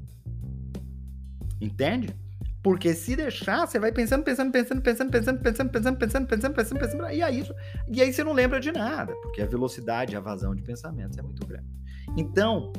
Entende? 1.61 2.14
Porque 2.62 2.95
se 2.95 3.14
deixar, 3.14 3.66
você 3.66 3.78
vai 3.78 3.92
pensando, 3.92 4.25
pensando, 4.25 4.50
pensando, 4.50 4.83
pensando, 4.83 5.11
pensando, 5.11 5.40
pensando, 5.40 5.71
pensando, 5.71 5.99
pensando, 5.99 6.26
pensando, 6.26 6.54
pensando, 6.54 6.78
pensando, 6.80 7.11
e 7.12 7.23
aí, 7.23 7.49
e 7.88 8.02
aí 8.02 8.12
você 8.12 8.25
não 8.25 8.33
lembra 8.33 8.59
de 8.59 8.73
nada, 8.73 9.14
porque 9.23 9.40
a 9.40 9.47
velocidade, 9.47 10.16
a 10.16 10.21
vazão 10.21 10.52
de 10.52 10.62
pensamentos 10.62 11.16
é 11.16 11.23
muito 11.23 11.47
grande. 11.47 11.68
Então, 12.16 12.73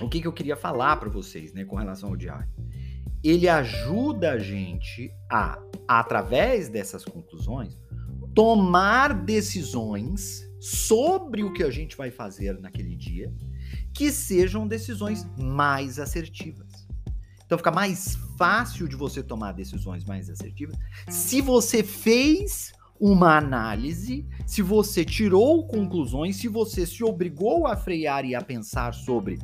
o 0.00 0.08
que, 0.08 0.20
que 0.20 0.26
eu 0.26 0.32
queria 0.32 0.56
falar 0.56 0.96
para 0.96 1.08
vocês, 1.08 1.52
né, 1.52 1.64
com 1.64 1.76
relação 1.76 2.08
ao 2.08 2.16
diário? 2.16 2.48
Ele 3.22 3.48
ajuda 3.48 4.32
a 4.32 4.38
gente 4.38 5.10
a, 5.30 5.60
através 5.86 6.68
dessas 6.68 7.04
conclusões, 7.04 7.76
tomar 8.34 9.14
decisões 9.14 10.48
sobre 10.60 11.42
o 11.42 11.52
que 11.52 11.62
a 11.62 11.70
gente 11.70 11.96
vai 11.96 12.10
fazer 12.10 12.58
naquele 12.60 12.96
dia, 12.96 13.32
que 13.92 14.10
sejam 14.10 14.66
decisões 14.66 15.26
mais 15.36 15.98
assertivas. 15.98 16.86
Então 17.44 17.56
fica 17.56 17.70
mais 17.70 18.16
fácil 18.36 18.86
de 18.86 18.94
você 18.94 19.22
tomar 19.22 19.52
decisões 19.52 20.04
mais 20.04 20.28
assertivas 20.28 20.76
se 21.08 21.40
você 21.40 21.82
fez 21.82 22.72
uma 23.00 23.36
análise, 23.36 24.26
se 24.46 24.60
você 24.60 25.04
tirou 25.04 25.66
conclusões, 25.66 26.36
se 26.36 26.48
você 26.48 26.84
se 26.84 27.02
obrigou 27.04 27.66
a 27.66 27.76
frear 27.76 28.24
e 28.24 28.34
a 28.34 28.42
pensar 28.42 28.92
sobre 28.92 29.38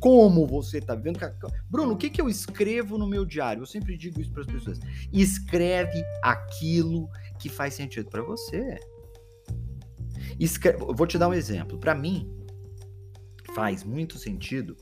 como 0.00 0.46
você 0.46 0.78
está 0.78 0.94
vivendo. 0.94 1.18
Bruno, 1.68 1.94
o 1.94 1.96
que, 1.96 2.10
que 2.10 2.20
eu 2.20 2.28
escrevo 2.28 2.98
no 2.98 3.06
meu 3.06 3.24
diário? 3.24 3.62
Eu 3.62 3.66
sempre 3.66 3.96
digo 3.96 4.20
isso 4.20 4.32
para 4.32 4.42
as 4.42 4.46
pessoas. 4.46 4.78
Escreve 5.12 6.02
aquilo 6.22 7.08
que 7.38 7.48
faz 7.48 7.74
sentido 7.74 8.08
para 8.10 8.22
você. 8.22 8.78
Escreve, 10.38 10.78
vou 10.78 11.06
te 11.06 11.18
dar 11.18 11.28
um 11.28 11.34
exemplo. 11.34 11.78
Para 11.78 11.94
mim, 11.94 12.30
faz 13.54 13.84
muito 13.84 14.18
sentido 14.18 14.76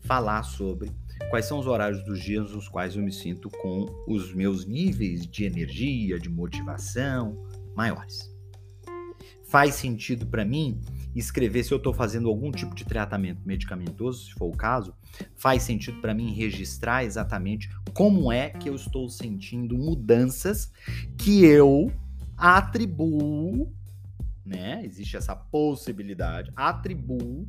falar 0.00 0.42
sobre 0.42 0.90
quais 1.30 1.46
são 1.46 1.58
os 1.58 1.66
horários 1.66 2.04
dos 2.04 2.20
dias 2.20 2.52
nos 2.52 2.68
quais 2.68 2.96
eu 2.96 3.02
me 3.02 3.12
sinto 3.12 3.50
com 3.50 3.86
os 4.06 4.32
meus 4.34 4.64
níveis 4.64 5.26
de 5.26 5.44
energia, 5.44 6.18
de 6.18 6.28
motivação 6.28 7.46
maiores. 7.74 8.37
Faz 9.48 9.74
sentido 9.74 10.26
para 10.26 10.44
mim 10.44 10.80
escrever 11.14 11.64
se 11.64 11.72
eu 11.72 11.78
estou 11.78 11.92
fazendo 11.92 12.28
algum 12.28 12.50
tipo 12.50 12.74
de 12.74 12.84
tratamento 12.84 13.40
medicamentoso, 13.44 14.26
se 14.26 14.32
for 14.34 14.46
o 14.46 14.56
caso, 14.56 14.94
faz 15.34 15.62
sentido 15.62 16.00
para 16.00 16.14
mim 16.14 16.32
registrar 16.32 17.04
exatamente 17.04 17.68
como 17.92 18.30
é 18.30 18.50
que 18.50 18.68
eu 18.68 18.74
estou 18.74 19.08
sentindo 19.08 19.76
mudanças 19.76 20.70
que 21.16 21.44
eu 21.44 21.90
atribuo 22.36 23.72
né? 24.48 24.82
Existe 24.84 25.16
essa 25.16 25.36
possibilidade. 25.36 26.50
Atribuo 26.56 27.46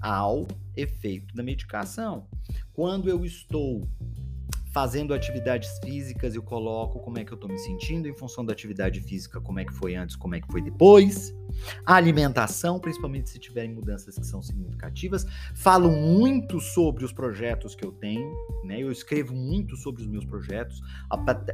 ao 0.00 0.46
efeito 0.76 1.34
da 1.34 1.42
medicação. 1.42 2.28
Quando 2.74 3.08
eu 3.08 3.24
estou 3.24 3.88
fazendo 4.74 5.14
atividades 5.14 5.78
físicas, 5.84 6.34
eu 6.34 6.42
coloco 6.42 6.98
como 6.98 7.16
é 7.16 7.24
que 7.24 7.30
eu 7.30 7.36
estou 7.36 7.48
me 7.48 7.56
sentindo 7.56 8.08
em 8.08 8.12
função 8.12 8.44
da 8.44 8.52
atividade 8.52 9.00
física, 9.00 9.40
como 9.40 9.60
é 9.60 9.64
que 9.64 9.72
foi 9.72 9.94
antes, 9.94 10.16
como 10.16 10.34
é 10.34 10.40
que 10.40 10.48
foi 10.48 10.60
depois. 10.60 11.32
A 11.86 11.94
alimentação, 11.94 12.80
principalmente 12.80 13.30
se 13.30 13.38
tiverem 13.38 13.72
mudanças 13.72 14.18
que 14.18 14.26
são 14.26 14.42
significativas. 14.42 15.24
Falo 15.54 15.88
muito 15.88 16.58
sobre 16.58 17.04
os 17.04 17.12
projetos 17.12 17.76
que 17.76 17.86
eu 17.86 17.92
tenho, 17.92 18.34
né? 18.64 18.80
Eu 18.80 18.90
escrevo 18.90 19.32
muito 19.32 19.76
sobre 19.76 20.02
os 20.02 20.08
meus 20.08 20.24
projetos, 20.24 20.82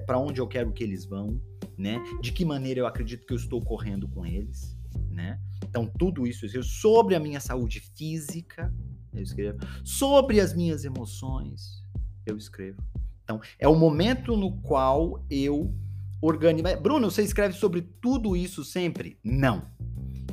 para 0.07 0.19
onde 0.19 0.41
eu 0.41 0.49
quero 0.49 0.73
que 0.73 0.83
eles 0.83 1.05
vão, 1.05 1.39
né? 1.77 2.03
De 2.23 2.33
que 2.33 2.43
maneira 2.43 2.81
eu 2.81 2.87
acredito 2.87 3.27
que 3.27 3.35
eu 3.35 3.37
estou 3.37 3.61
correndo 3.61 4.09
com 4.09 4.25
eles, 4.25 4.79
né? 5.11 5.39
Então, 5.69 5.87
tudo 5.87 6.27
isso 6.27 6.47
eu 6.47 6.63
sobre 6.63 7.15
a 7.15 7.21
minha 7.21 7.39
saúde 7.39 7.81
física, 7.81 8.73
eu 9.13 9.23
escrevo 9.23 9.59
sobre 9.85 10.41
as 10.41 10.55
minhas 10.55 10.87
emoções, 10.87 11.85
eu 12.25 12.39
escrevo 12.39 12.83
então, 13.31 13.41
é 13.61 13.69
o 13.69 13.77
momento 13.77 14.37
no 14.37 14.61
qual 14.61 15.25
eu 15.31 15.73
organizo. 16.21 16.65
Bruno, 16.81 17.11
você 17.11 17.23
escreve 17.23 17.55
sobre 17.55 17.81
tudo 17.81 18.37
isso 18.37 18.65
sempre? 18.65 19.19
Não. 19.23 19.63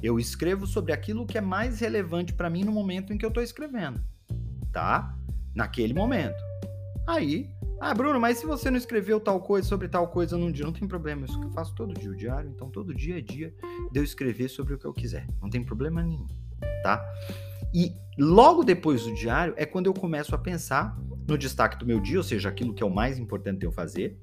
Eu 0.01 0.19
escrevo 0.19 0.65
sobre 0.65 0.91
aquilo 0.91 1.25
que 1.25 1.37
é 1.37 1.41
mais 1.41 1.79
relevante 1.79 2.33
para 2.33 2.49
mim 2.49 2.63
no 2.63 2.71
momento 2.71 3.13
em 3.13 3.17
que 3.17 3.25
eu 3.25 3.29
estou 3.29 3.43
escrevendo, 3.43 4.01
tá? 4.71 5.15
Naquele 5.55 5.93
momento. 5.93 6.37
Aí, 7.07 7.49
ah, 7.79 7.93
Bruno, 7.93 8.19
mas 8.19 8.39
se 8.39 8.45
você 8.45 8.69
não 8.71 8.77
escreveu 8.77 9.19
tal 9.19 9.39
coisa 9.41 9.67
sobre 9.67 9.87
tal 9.87 10.07
coisa 10.07 10.37
num 10.37 10.51
dia, 10.51 10.65
não 10.65 10.73
tem 10.73 10.87
problema. 10.87 11.25
Isso 11.25 11.39
que 11.39 11.45
eu 11.45 11.51
faço 11.51 11.73
todo 11.75 11.93
dia, 11.93 12.09
o 12.09 12.15
diário. 12.15 12.49
Então, 12.49 12.69
todo 12.69 12.93
dia 12.93 13.19
é 13.19 13.21
dia 13.21 13.53
de 13.91 13.99
eu 13.99 14.03
escrever 14.03 14.49
sobre 14.49 14.73
o 14.73 14.77
que 14.77 14.85
eu 14.85 14.93
quiser. 14.93 15.27
Não 15.41 15.49
tem 15.49 15.63
problema 15.63 16.01
nenhum, 16.01 16.27
tá? 16.83 17.03
E 17.73 17.93
logo 18.17 18.63
depois 18.63 19.03
do 19.03 19.13
diário 19.13 19.53
é 19.57 19.65
quando 19.65 19.85
eu 19.85 19.93
começo 19.93 20.33
a 20.33 20.37
pensar 20.37 20.97
no 21.27 21.37
destaque 21.37 21.77
do 21.77 21.85
meu 21.85 21.99
dia, 21.99 22.17
ou 22.17 22.23
seja, 22.23 22.49
aquilo 22.49 22.73
que 22.73 22.81
é 22.81 22.85
o 22.85 22.93
mais 22.93 23.19
importante 23.19 23.65
eu 23.65 23.71
fazer. 23.71 24.17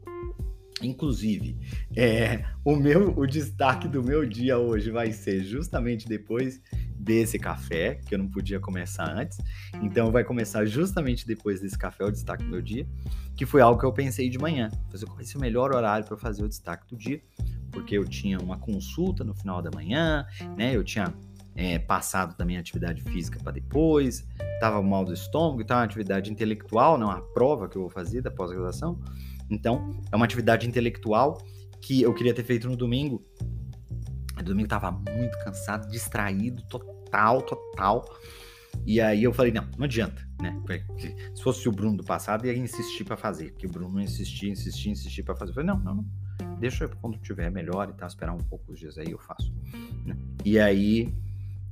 Inclusive, 0.82 1.56
é, 1.96 2.44
o 2.64 2.75
meu 2.75 3.16
o 3.16 3.26
destaque 3.26 3.87
do 3.87 4.02
meu 4.02 4.26
dia 4.26 4.58
hoje 4.58 4.90
vai 4.90 5.12
ser 5.12 5.44
justamente 5.44 6.08
depois 6.08 6.61
desse 6.96 7.38
café, 7.38 8.00
que 8.06 8.14
eu 8.14 8.18
não 8.18 8.28
podia 8.28 8.58
começar 8.58 9.08
antes. 9.08 9.38
Então 9.82 10.11
vai 10.11 10.25
começar 10.25 10.64
justamente 10.64 11.26
depois 11.26 11.61
desse 11.61 11.78
café 11.78 12.04
o 12.04 12.11
destaque 12.11 12.42
do 12.42 12.50
meu 12.50 12.62
dia, 12.62 12.87
que 13.37 13.44
foi 13.44 13.61
algo 13.61 13.78
que 13.78 13.87
eu 13.87 13.92
pensei 13.92 14.28
de 14.28 14.38
manhã. 14.38 14.70
Fazer 14.90 15.04
qual 15.06 15.16
vai 15.16 15.26
o 15.37 15.40
melhor 15.40 15.73
horário 15.73 16.04
para 16.06 16.16
fazer 16.16 16.42
o 16.42 16.49
destaque 16.49 16.88
do 16.88 16.96
dia, 16.96 17.23
porque 17.70 17.96
eu 17.96 18.04
tinha 18.04 18.38
uma 18.40 18.58
consulta 18.58 19.23
no 19.23 19.34
final 19.34 19.61
da 19.61 19.70
manhã, 19.70 20.26
né? 20.56 20.75
Eu 20.75 20.82
tinha 20.82 21.14
é, 21.54 21.78
passado 21.78 22.37
também 22.37 22.56
atividade 22.56 23.02
física 23.02 23.38
para 23.42 23.52
depois, 23.52 24.26
estava 24.54 24.82
mal 24.82 25.04
do 25.04 25.12
estômago, 25.12 25.62
então 25.62 25.76
é 25.76 25.80
uma 25.80 25.84
atividade 25.84 26.30
intelectual, 26.30 26.99
não 26.99 27.11
é 27.11 27.14
uma 27.14 27.23
prova 27.32 27.68
que 27.68 27.76
eu 27.76 27.82
vou 27.82 27.90
fazer 27.90 28.20
da 28.20 28.30
pós-graduação. 28.30 29.00
Então, 29.50 29.90
é 30.11 30.16
uma 30.16 30.25
atividade 30.25 30.66
intelectual 30.66 31.38
que 31.80 32.02
eu 32.02 32.14
queria 32.14 32.34
ter 32.34 32.44
feito 32.44 32.68
no 32.68 32.76
domingo. 32.76 33.23
No 34.37 34.42
domingo 34.42 34.66
estava 34.66 34.90
muito 34.90 35.38
cansado, 35.44 35.88
distraído, 35.90 36.62
total, 36.64 37.42
total. 37.42 38.04
E 38.87 39.00
aí 39.00 39.23
eu 39.23 39.32
falei, 39.32 39.52
não, 39.52 39.68
não 39.78 39.84
adianta, 39.84 40.26
né? 40.40 40.61
Se 41.34 41.42
fosse 41.42 41.68
o 41.68 41.73
Bruno 41.73 41.99
do 41.99 42.04
passado, 42.04 42.46
ia 42.46 42.56
insistir 42.56 43.04
para 43.04 43.16
fazer, 43.16 43.52
porque 43.52 43.66
o 43.66 43.70
Bruno 43.70 44.00
insistia, 44.00 44.50
insistia, 44.50 44.90
insistia 44.90 45.23
para 45.23 45.37
fazer. 45.37 45.50
Eu 45.50 45.54
falei, 45.54 45.68
não, 45.68 45.78
não, 45.78 45.94
não. 45.96 46.58
Deixa 46.58 46.84
eu 46.84 46.90
quando 47.00 47.18
tiver 47.18 47.50
melhor 47.50 47.88
e 47.90 47.92
tal, 47.92 48.08
esperar 48.08 48.32
um 48.32 48.38
pouco 48.38 48.73
os 48.73 48.78
dias 48.78 48.99
aí 48.99 49.11
eu 49.11 49.18
faço. 49.18 49.54
Né? 50.04 50.16
E 50.44 50.58
aí 50.58 51.14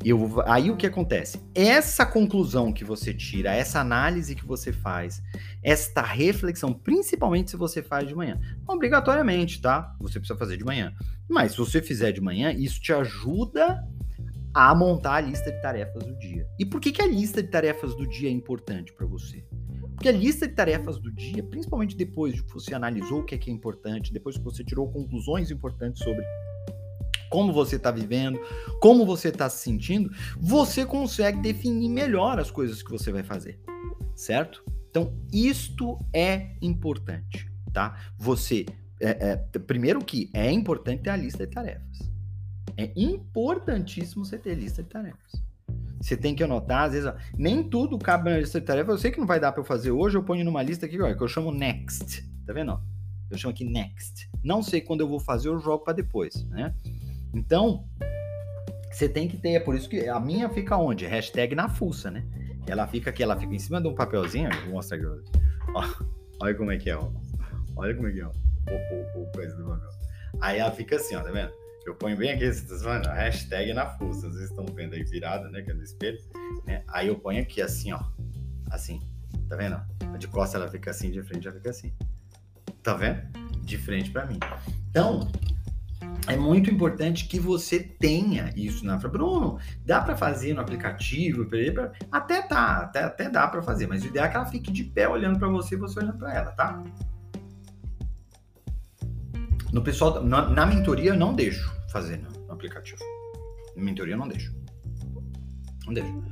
eu, 0.04 0.42
aí 0.46 0.70
o 0.70 0.76
que 0.76 0.86
acontece? 0.86 1.40
Essa 1.54 2.04
conclusão 2.04 2.72
que 2.72 2.84
você 2.84 3.12
tira, 3.12 3.54
essa 3.54 3.80
análise 3.80 4.34
que 4.34 4.44
você 4.44 4.72
faz, 4.72 5.22
esta 5.62 6.02
reflexão, 6.02 6.72
principalmente 6.72 7.50
se 7.50 7.56
você 7.56 7.82
faz 7.82 8.06
de 8.08 8.14
manhã, 8.14 8.40
obrigatoriamente, 8.66 9.60
tá? 9.60 9.94
Você 10.00 10.18
precisa 10.18 10.38
fazer 10.38 10.56
de 10.56 10.64
manhã. 10.64 10.92
Mas 11.28 11.52
se 11.52 11.58
você 11.58 11.80
fizer 11.80 12.12
de 12.12 12.20
manhã, 12.20 12.52
isso 12.52 12.80
te 12.80 12.92
ajuda 12.92 13.82
a 14.54 14.74
montar 14.74 15.14
a 15.14 15.20
lista 15.20 15.50
de 15.50 15.60
tarefas 15.62 16.04
do 16.04 16.14
dia. 16.18 16.46
E 16.58 16.66
por 16.66 16.80
que, 16.80 16.92
que 16.92 17.02
a 17.02 17.06
lista 17.06 17.42
de 17.42 17.48
tarefas 17.48 17.94
do 17.94 18.06
dia 18.06 18.28
é 18.28 18.32
importante 18.32 18.92
para 18.92 19.06
você? 19.06 19.44
Porque 19.94 20.08
a 20.08 20.12
lista 20.12 20.48
de 20.48 20.54
tarefas 20.54 20.98
do 20.98 21.12
dia, 21.12 21.42
principalmente 21.42 21.96
depois 21.96 22.34
de 22.34 22.42
que 22.42 22.52
você 22.52 22.74
analisou 22.74 23.20
o 23.20 23.24
que 23.24 23.34
é, 23.34 23.38
que 23.38 23.50
é 23.50 23.52
importante, 23.52 24.12
depois 24.12 24.36
que 24.36 24.42
você 24.42 24.64
tirou 24.64 24.90
conclusões 24.90 25.50
importantes 25.50 26.02
sobre 26.02 26.24
como 27.32 27.50
você 27.50 27.76
está 27.76 27.90
vivendo, 27.90 28.38
como 28.78 29.06
você 29.06 29.28
está 29.28 29.48
se 29.48 29.64
sentindo, 29.64 30.12
você 30.38 30.84
consegue 30.84 31.40
definir 31.40 31.88
melhor 31.88 32.38
as 32.38 32.50
coisas 32.50 32.82
que 32.82 32.90
você 32.90 33.10
vai 33.10 33.22
fazer, 33.22 33.58
certo? 34.14 34.62
Então, 34.90 35.14
isto 35.32 35.98
é 36.12 36.50
importante, 36.60 37.50
tá? 37.72 37.98
Você, 38.18 38.66
é, 39.00 39.30
é, 39.30 39.36
primeiro 39.58 40.04
que 40.04 40.28
é 40.34 40.52
importante 40.52 41.04
ter 41.04 41.08
a 41.08 41.16
lista 41.16 41.46
de 41.46 41.54
tarefas. 41.54 42.12
É 42.76 42.92
importantíssimo 42.94 44.26
você 44.26 44.36
ter 44.36 44.54
lista 44.54 44.82
de 44.82 44.90
tarefas. 44.90 45.32
Você 46.02 46.18
tem 46.18 46.34
que 46.34 46.44
anotar, 46.44 46.82
às 46.82 46.92
vezes, 46.92 47.08
ó, 47.08 47.14
nem 47.38 47.62
tudo 47.62 47.98
cabe 47.98 48.28
na 48.28 48.38
lista 48.40 48.60
de 48.60 48.66
tarefas. 48.66 48.96
Eu 48.96 48.98
sei 48.98 49.10
que 49.10 49.18
não 49.18 49.26
vai 49.26 49.40
dar 49.40 49.52
para 49.52 49.62
eu 49.62 49.64
fazer 49.64 49.90
hoje, 49.90 50.18
eu 50.18 50.22
ponho 50.22 50.44
numa 50.44 50.62
lista 50.62 50.84
aqui, 50.84 51.00
ó, 51.00 51.14
que 51.14 51.22
eu 51.22 51.28
chamo 51.28 51.50
next. 51.50 52.30
Tá 52.44 52.52
vendo? 52.52 52.78
Eu 53.30 53.38
chamo 53.38 53.52
aqui 53.54 53.64
next. 53.64 54.28
Não 54.44 54.62
sei 54.62 54.82
quando 54.82 55.00
eu 55.00 55.08
vou 55.08 55.18
fazer, 55.18 55.48
eu 55.48 55.58
jogo 55.58 55.82
para 55.82 55.94
depois, 55.94 56.44
né? 56.50 56.74
Então, 57.34 57.84
você 58.90 59.08
tem 59.08 59.26
que 59.26 59.36
ter, 59.36 59.52
é 59.52 59.60
por 59.60 59.74
isso 59.74 59.88
que 59.88 60.08
a 60.08 60.20
minha 60.20 60.48
fica 60.48 60.76
onde? 60.76 61.06
Hashtag 61.06 61.54
na 61.54 61.68
fuça, 61.68 62.10
né? 62.10 62.24
Ela 62.66 62.86
fica 62.86 63.10
aqui, 63.10 63.22
ela 63.22 63.38
fica 63.38 63.54
em 63.54 63.58
cima 63.58 63.80
de 63.80 63.88
um 63.88 63.94
papelzinho, 63.94 64.50
vou 64.64 64.74
mostrar 64.74 64.98
aqui. 64.98 65.06
Ó, 65.74 65.84
olha 66.40 66.54
como 66.54 66.70
é 66.70 66.76
que 66.76 66.90
é, 66.90 66.96
ó. 66.96 67.10
Olha 67.76 67.94
como 67.94 68.08
é 68.08 68.12
que 68.12 68.20
é, 68.20 68.26
ó. 68.26 68.30
O, 68.30 69.22
o, 69.22 69.32
coisa 69.32 69.56
do 69.56 69.64
papel. 69.64 69.88
Aí 70.40 70.58
ela 70.58 70.70
fica 70.70 70.96
assim, 70.96 71.16
ó, 71.16 71.22
tá 71.22 71.30
vendo? 71.30 71.52
Eu 71.84 71.96
ponho 71.96 72.16
bem 72.16 72.30
aqui, 72.30 72.40
vocês 72.40 72.70
estão 72.70 72.92
vendo? 72.92 73.08
Hashtag 73.08 73.72
na 73.72 73.86
fuça. 73.86 74.30
Vocês 74.30 74.50
estão 74.50 74.64
vendo 74.66 74.94
aí 74.94 75.02
virada, 75.02 75.48
né? 75.48 75.62
Que 75.62 75.72
é 75.72 75.74
no 75.74 75.82
espelho. 75.82 76.18
Né? 76.64 76.84
Aí 76.88 77.08
eu 77.08 77.18
ponho 77.18 77.42
aqui 77.42 77.60
assim, 77.60 77.92
ó. 77.92 78.00
Assim. 78.70 79.00
Tá 79.48 79.56
vendo? 79.56 79.80
De 80.18 80.28
costa 80.28 80.58
ela 80.58 80.68
fica 80.68 80.90
assim, 80.90 81.10
de 81.10 81.22
frente 81.22 81.48
ela 81.48 81.56
fica 81.56 81.70
assim. 81.70 81.92
Tá 82.82 82.94
vendo? 82.94 83.20
De 83.62 83.76
frente 83.78 84.10
para 84.10 84.26
mim. 84.26 84.38
Então, 84.90 85.28
é 86.28 86.36
muito 86.36 86.70
importante 86.70 87.26
que 87.26 87.40
você 87.40 87.80
tenha 87.80 88.52
isso 88.56 88.86
na 88.86 88.96
Bruno, 88.96 89.58
dá 89.84 90.00
para 90.00 90.16
fazer 90.16 90.54
no 90.54 90.60
aplicativo, 90.60 91.48
até 92.10 92.42
tá, 92.42 92.78
até, 92.78 93.02
até 93.02 93.28
dá 93.28 93.48
para 93.48 93.62
fazer, 93.62 93.86
mas 93.86 94.04
o 94.04 94.06
ideal 94.06 94.26
é 94.26 94.28
que 94.28 94.36
ela 94.36 94.46
fique 94.46 94.70
de 94.70 94.84
pé 94.84 95.08
olhando 95.08 95.38
para 95.38 95.48
você 95.48 95.74
e 95.74 95.78
você 95.78 95.98
olhando 95.98 96.18
para 96.18 96.34
ela, 96.34 96.52
tá? 96.52 96.82
No 99.72 99.82
pessoal, 99.82 100.22
na, 100.22 100.48
na, 100.48 100.66
mentoria 100.66 101.10
eu 101.10 101.16
não 101.16 101.34
deixo 101.34 101.74
fazer 101.90 102.18
no, 102.18 102.52
aplicativo. 102.52 103.00
Na 103.74 103.82
mentoria 103.82 104.14
eu 104.14 104.18
não 104.18 104.28
deixo. 104.28 104.54
Não 105.86 105.94
deixo. 105.94 106.22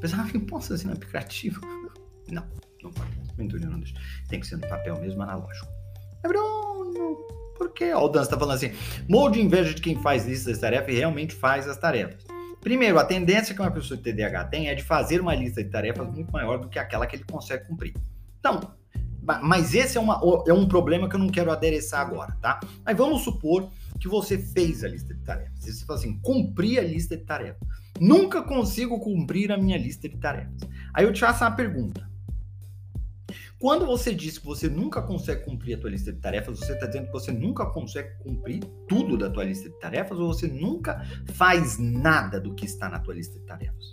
Pessoal 0.00 0.26
fala, 0.26 0.44
posso 0.44 0.68
fazer 0.68 0.86
no 0.86 0.92
aplicativo? 0.92 1.60
Não, 2.30 2.46
não 2.80 2.92
pode. 2.92 3.10
Mentoria 3.36 3.66
eu 3.66 3.72
não 3.72 3.80
deixo. 3.80 3.94
Tem 4.28 4.38
que 4.38 4.46
ser 4.46 4.54
no 4.54 4.68
papel 4.68 4.96
mesmo, 5.00 5.20
analógico. 5.20 5.66
É 6.22 6.28
Bruno, 6.28 7.18
porque 7.60 7.92
ó, 7.92 8.06
o 8.06 8.08
Dan 8.08 8.22
está 8.22 8.38
falando 8.38 8.56
assim: 8.56 8.72
molde 9.06 9.38
inveja 9.38 9.74
de 9.74 9.82
quem 9.82 10.00
faz 10.00 10.24
listas 10.24 10.54
de 10.54 10.60
tarefas 10.62 10.94
e 10.94 10.96
realmente 10.96 11.34
faz 11.34 11.68
as 11.68 11.76
tarefas. 11.76 12.24
Primeiro, 12.58 12.98
a 12.98 13.04
tendência 13.04 13.54
que 13.54 13.60
uma 13.60 13.70
pessoa 13.70 14.00
de 14.00 14.02
TDAH 14.02 14.44
tem 14.44 14.68
é 14.68 14.74
de 14.74 14.82
fazer 14.82 15.20
uma 15.20 15.34
lista 15.34 15.62
de 15.62 15.68
tarefas 15.68 16.08
muito 16.08 16.32
maior 16.32 16.58
do 16.58 16.68
que 16.68 16.78
aquela 16.78 17.06
que 17.06 17.16
ele 17.16 17.24
consegue 17.30 17.66
cumprir. 17.66 17.94
Então, 18.38 18.74
mas 19.42 19.74
esse 19.74 19.98
é, 19.98 20.00
uma, 20.00 20.20
é 20.46 20.52
um 20.52 20.66
problema 20.66 21.06
que 21.06 21.14
eu 21.14 21.20
não 21.20 21.28
quero 21.28 21.50
adereçar 21.50 22.00
agora, 22.00 22.34
tá? 22.40 22.58
Mas 22.84 22.96
vamos 22.96 23.22
supor 23.22 23.70
que 23.98 24.08
você 24.08 24.38
fez 24.38 24.82
a 24.82 24.88
lista 24.88 25.12
de 25.14 25.20
tarefas. 25.20 25.58
Você 25.58 25.84
fala 25.84 25.98
assim, 25.98 26.18
cumpri 26.20 26.78
a 26.78 26.82
lista 26.82 27.16
de 27.16 27.24
tarefas. 27.24 27.68
Nunca 28.00 28.42
consigo 28.42 28.98
cumprir 28.98 29.52
a 29.52 29.58
minha 29.58 29.76
lista 29.76 30.08
de 30.08 30.16
tarefas. 30.16 30.60
Aí 30.94 31.04
eu 31.04 31.12
te 31.12 31.20
faço 31.20 31.44
uma 31.44 31.50
pergunta. 31.50 32.09
Quando 33.60 33.84
você 33.84 34.14
diz 34.14 34.38
que 34.38 34.46
você 34.46 34.70
nunca 34.70 35.02
consegue 35.02 35.44
cumprir 35.44 35.74
a 35.74 35.78
tua 35.78 35.90
lista 35.90 36.10
de 36.10 36.18
tarefas, 36.18 36.58
você 36.58 36.72
está 36.72 36.86
dizendo 36.86 37.08
que 37.08 37.12
você 37.12 37.30
nunca 37.30 37.66
consegue 37.66 38.08
cumprir 38.20 38.64
tudo 38.88 39.18
da 39.18 39.28
tua 39.28 39.44
lista 39.44 39.68
de 39.68 39.78
tarefas 39.78 40.18
ou 40.18 40.32
você 40.32 40.48
nunca 40.48 41.04
faz 41.34 41.78
nada 41.78 42.40
do 42.40 42.54
que 42.54 42.64
está 42.64 42.88
na 42.88 42.98
tua 42.98 43.12
lista 43.12 43.38
de 43.38 43.44
tarefas? 43.44 43.92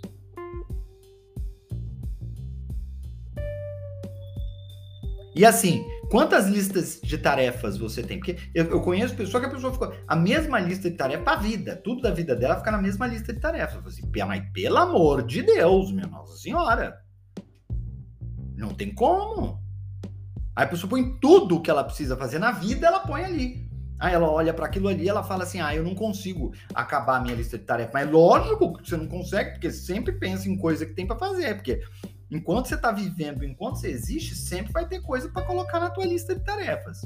E 5.36 5.44
assim, 5.44 5.84
quantas 6.10 6.46
listas 6.46 6.98
de 7.02 7.18
tarefas 7.18 7.76
você 7.76 8.02
tem? 8.02 8.18
Porque 8.18 8.38
eu, 8.54 8.64
eu 8.70 8.80
conheço 8.80 9.14
pessoa 9.14 9.38
que 9.38 9.48
a 9.48 9.52
pessoa 9.52 9.70
ficou 9.70 9.92
a 10.08 10.16
mesma 10.16 10.58
lista 10.58 10.90
de 10.90 10.96
tarefas 10.96 11.28
a 11.28 11.36
vida, 11.36 11.76
tudo 11.76 12.00
da 12.00 12.10
vida 12.10 12.34
dela 12.34 12.56
fica 12.56 12.70
na 12.70 12.80
mesma 12.80 13.06
lista 13.06 13.34
de 13.34 13.38
tarefas. 13.38 13.86
Assim, 13.86 14.10
mas 14.26 14.50
pelo 14.50 14.78
amor 14.78 15.26
de 15.26 15.42
Deus, 15.42 15.92
minha 15.92 16.06
Nossa 16.06 16.38
Senhora. 16.38 17.06
Não 18.58 18.74
tem 18.74 18.92
como. 18.92 19.62
Aí 20.56 20.64
a 20.64 20.66
pessoa 20.66 20.90
põe 20.90 21.16
tudo 21.20 21.62
que 21.62 21.70
ela 21.70 21.84
precisa 21.84 22.16
fazer 22.16 22.40
na 22.40 22.50
vida, 22.50 22.88
ela 22.88 22.98
põe 22.98 23.24
ali. 23.24 23.68
Aí 24.00 24.12
ela 24.12 24.28
olha 24.28 24.52
para 24.52 24.66
aquilo 24.66 24.88
ali, 24.88 25.08
ela 25.08 25.22
fala 25.22 25.44
assim: 25.44 25.60
"Ah, 25.60 25.74
eu 25.74 25.84
não 25.84 25.94
consigo 25.94 26.52
acabar 26.74 27.18
a 27.18 27.20
minha 27.20 27.36
lista 27.36 27.56
de 27.56 27.64
tarefas". 27.64 27.94
Mas 27.94 28.10
lógico 28.10 28.76
que 28.76 28.88
você 28.88 28.96
não 28.96 29.06
consegue, 29.06 29.52
porque 29.52 29.70
sempre 29.70 30.12
pensa 30.12 30.48
em 30.48 30.56
coisa 30.56 30.84
que 30.84 30.92
tem 30.92 31.06
para 31.06 31.16
fazer, 31.16 31.54
porque 31.54 31.80
enquanto 32.28 32.66
você 32.66 32.74
está 32.74 32.90
vivendo, 32.90 33.44
enquanto 33.44 33.76
você 33.76 33.88
existe, 33.90 34.34
sempre 34.34 34.72
vai 34.72 34.88
ter 34.88 35.00
coisa 35.02 35.28
para 35.28 35.46
colocar 35.46 35.78
na 35.78 35.90
tua 35.90 36.04
lista 36.04 36.34
de 36.34 36.44
tarefas. 36.44 37.02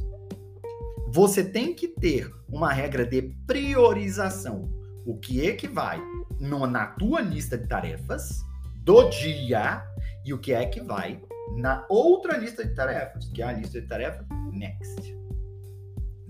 Você 1.13 1.45
tem 1.45 1.75
que 1.75 1.87
ter 1.87 2.33
uma 2.49 2.73
regra 2.73 3.05
de 3.05 3.21
priorização. 3.47 4.73
O 5.05 5.19
que 5.19 5.47
é 5.47 5.53
que 5.53 5.69
vai 5.69 6.01
no, 6.41 6.67
na 6.67 6.87
tua 6.87 7.21
lista 7.21 7.59
de 7.59 7.69
tarefas 7.69 8.41
do 8.77 9.11
dia 9.11 9.83
e 10.25 10.33
o 10.33 10.39
que 10.39 10.55
é 10.55 10.65
que 10.65 10.81
vai 10.81 11.21
na 11.57 11.85
outra 11.89 12.37
lista 12.37 12.65
de 12.65 12.75
tarefas, 12.75 13.29
que 13.29 13.43
é 13.43 13.45
a 13.45 13.53
lista 13.53 13.81
de 13.81 13.87
tarefas 13.87 14.27
next. 14.53 15.17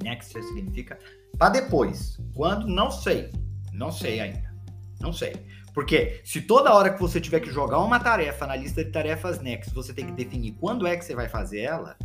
Next 0.02 0.32
significa 0.32 0.98
para 1.38 1.50
depois. 1.50 2.18
Quando? 2.34 2.66
Não 2.66 2.90
sei. 2.90 3.30
Não 3.72 3.90
sei 3.90 4.20
ainda. 4.20 4.52
Não 5.00 5.12
sei. 5.12 5.34
Porque 5.74 6.20
se 6.24 6.42
toda 6.42 6.72
hora 6.72 6.92
que 6.92 7.00
você 7.00 7.20
tiver 7.20 7.40
que 7.40 7.50
jogar 7.50 7.78
uma 7.78 7.98
tarefa 7.98 8.46
na 8.46 8.54
lista 8.54 8.84
de 8.84 8.90
tarefas 8.90 9.40
next, 9.40 9.72
você 9.72 9.94
tem 9.94 10.06
que 10.06 10.12
definir 10.12 10.52
quando 10.52 10.86
é 10.86 10.96
que 10.96 11.04
você 11.04 11.14
vai 11.14 11.28
fazer 11.28 11.60
ela, 11.60 11.96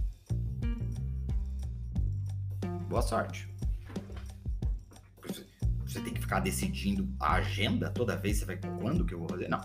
boa 2.88 3.02
sorte. 3.02 3.50
Você 5.86 6.00
tem 6.02 6.14
que 6.14 6.22
ficar 6.22 6.40
decidindo 6.40 7.10
a 7.20 7.36
agenda 7.36 7.90
toda 7.90 8.16
vez 8.16 8.38
você 8.38 8.46
vai 8.46 8.58
quando 8.80 9.06
que 9.06 9.14
eu 9.14 9.20
vou 9.20 9.28
fazer? 9.30 9.50
Não. 9.50 9.62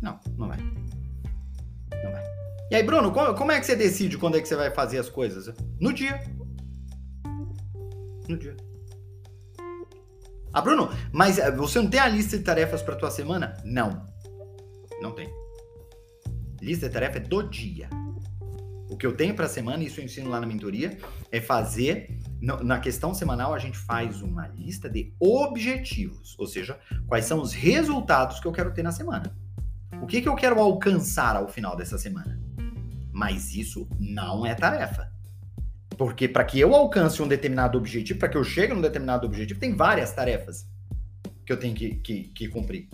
Não, 0.00 0.20
não 0.36 0.48
vai. 0.48 0.58
E 2.76 2.80
aí, 2.80 2.84
Bruno, 2.84 3.10
como, 3.10 3.34
como 3.34 3.52
é 3.52 3.58
que 3.58 3.64
você 3.64 3.74
decide 3.74 4.18
quando 4.18 4.36
é 4.36 4.40
que 4.42 4.46
você 4.46 4.54
vai 4.54 4.70
fazer 4.70 4.98
as 4.98 5.08
coisas? 5.08 5.50
No 5.80 5.94
dia. 5.94 6.22
No 8.28 8.36
dia. 8.36 8.54
Ah, 10.52 10.60
Bruno, 10.60 10.90
mas 11.10 11.38
eh, 11.38 11.50
você 11.50 11.80
não 11.80 11.88
tem 11.88 11.98
a 11.98 12.06
lista 12.06 12.36
de 12.36 12.44
tarefas 12.44 12.82
para 12.82 12.94
tua 12.94 13.10
semana? 13.10 13.56
Não. 13.64 14.06
Não 15.00 15.12
tem. 15.12 15.26
Lista 16.60 16.86
de 16.86 16.92
tarefa 16.92 17.16
é 17.16 17.20
do 17.20 17.44
dia. 17.44 17.88
O 18.90 18.96
que 18.98 19.06
eu 19.06 19.16
tenho 19.16 19.34
para 19.34 19.46
a 19.46 19.48
semana, 19.48 19.82
isso 19.82 19.98
eu 19.98 20.04
ensino 20.04 20.28
lá 20.28 20.38
na 20.38 20.46
mentoria, 20.46 20.98
é 21.32 21.40
fazer 21.40 22.18
na 22.42 22.78
questão 22.78 23.14
semanal 23.14 23.54
a 23.54 23.58
gente 23.58 23.78
faz 23.78 24.20
uma 24.20 24.48
lista 24.48 24.86
de 24.86 25.14
objetivos, 25.18 26.38
ou 26.38 26.46
seja, 26.46 26.78
quais 27.06 27.24
são 27.24 27.40
os 27.40 27.54
resultados 27.54 28.38
que 28.38 28.46
eu 28.46 28.52
quero 28.52 28.74
ter 28.74 28.82
na 28.82 28.92
semana. 28.92 29.34
O 30.02 30.06
que, 30.06 30.20
que 30.20 30.28
eu 30.28 30.36
quero 30.36 30.60
alcançar 30.60 31.36
ao 31.36 31.48
final 31.48 31.74
dessa 31.74 31.96
semana? 31.96 32.45
Mas 33.16 33.54
isso 33.54 33.88
não 33.98 34.44
é 34.44 34.54
tarefa. 34.54 35.10
Porque 35.96 36.28
para 36.28 36.44
que 36.44 36.60
eu 36.60 36.74
alcance 36.74 37.22
um 37.22 37.26
determinado 37.26 37.78
objetivo, 37.78 38.18
para 38.18 38.28
que 38.28 38.36
eu 38.36 38.44
chegue 38.44 38.74
num 38.74 38.82
determinado 38.82 39.26
objetivo, 39.26 39.58
tem 39.58 39.74
várias 39.74 40.12
tarefas 40.12 40.68
que 41.46 41.50
eu 41.50 41.58
tenho 41.58 41.74
que, 41.74 41.94
que, 41.94 42.24
que 42.24 42.48
cumprir. 42.48 42.90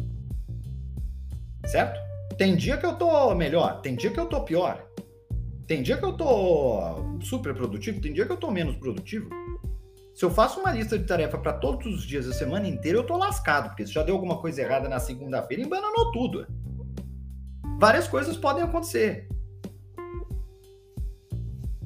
Certo? 1.66 1.98
Tem 2.38 2.54
dia 2.54 2.76
que 2.76 2.86
eu 2.86 2.94
tô 2.94 3.34
melhor, 3.34 3.80
tem 3.80 3.96
dia 3.96 4.12
que 4.12 4.20
eu 4.20 4.26
tô 4.26 4.44
pior. 4.44 4.86
Tem 5.66 5.82
dia 5.82 5.96
que 5.96 6.04
eu 6.04 6.12
tô 6.12 7.18
super 7.20 7.52
produtivo, 7.52 8.00
tem 8.00 8.12
dia 8.12 8.24
que 8.24 8.30
eu 8.30 8.36
tô 8.36 8.48
menos 8.48 8.76
produtivo. 8.76 9.28
Se 10.14 10.24
eu 10.24 10.30
faço 10.30 10.60
uma 10.60 10.70
lista 10.70 10.96
de 10.96 11.04
tarefa 11.04 11.36
para 11.36 11.54
todos 11.54 11.92
os 11.92 12.06
dias 12.06 12.26
da 12.26 12.32
semana 12.32 12.68
inteira, 12.68 12.96
eu 12.96 13.04
tô 13.04 13.16
lascado, 13.16 13.70
porque 13.70 13.84
se 13.84 13.92
já 13.92 14.04
deu 14.04 14.14
alguma 14.14 14.38
coisa 14.38 14.62
errada 14.62 14.88
na 14.88 15.00
segunda-feira, 15.00 15.64
embananou 15.64 16.12
tudo. 16.12 16.46
Várias 17.80 18.06
coisas 18.06 18.36
podem 18.36 18.62
acontecer. 18.62 19.31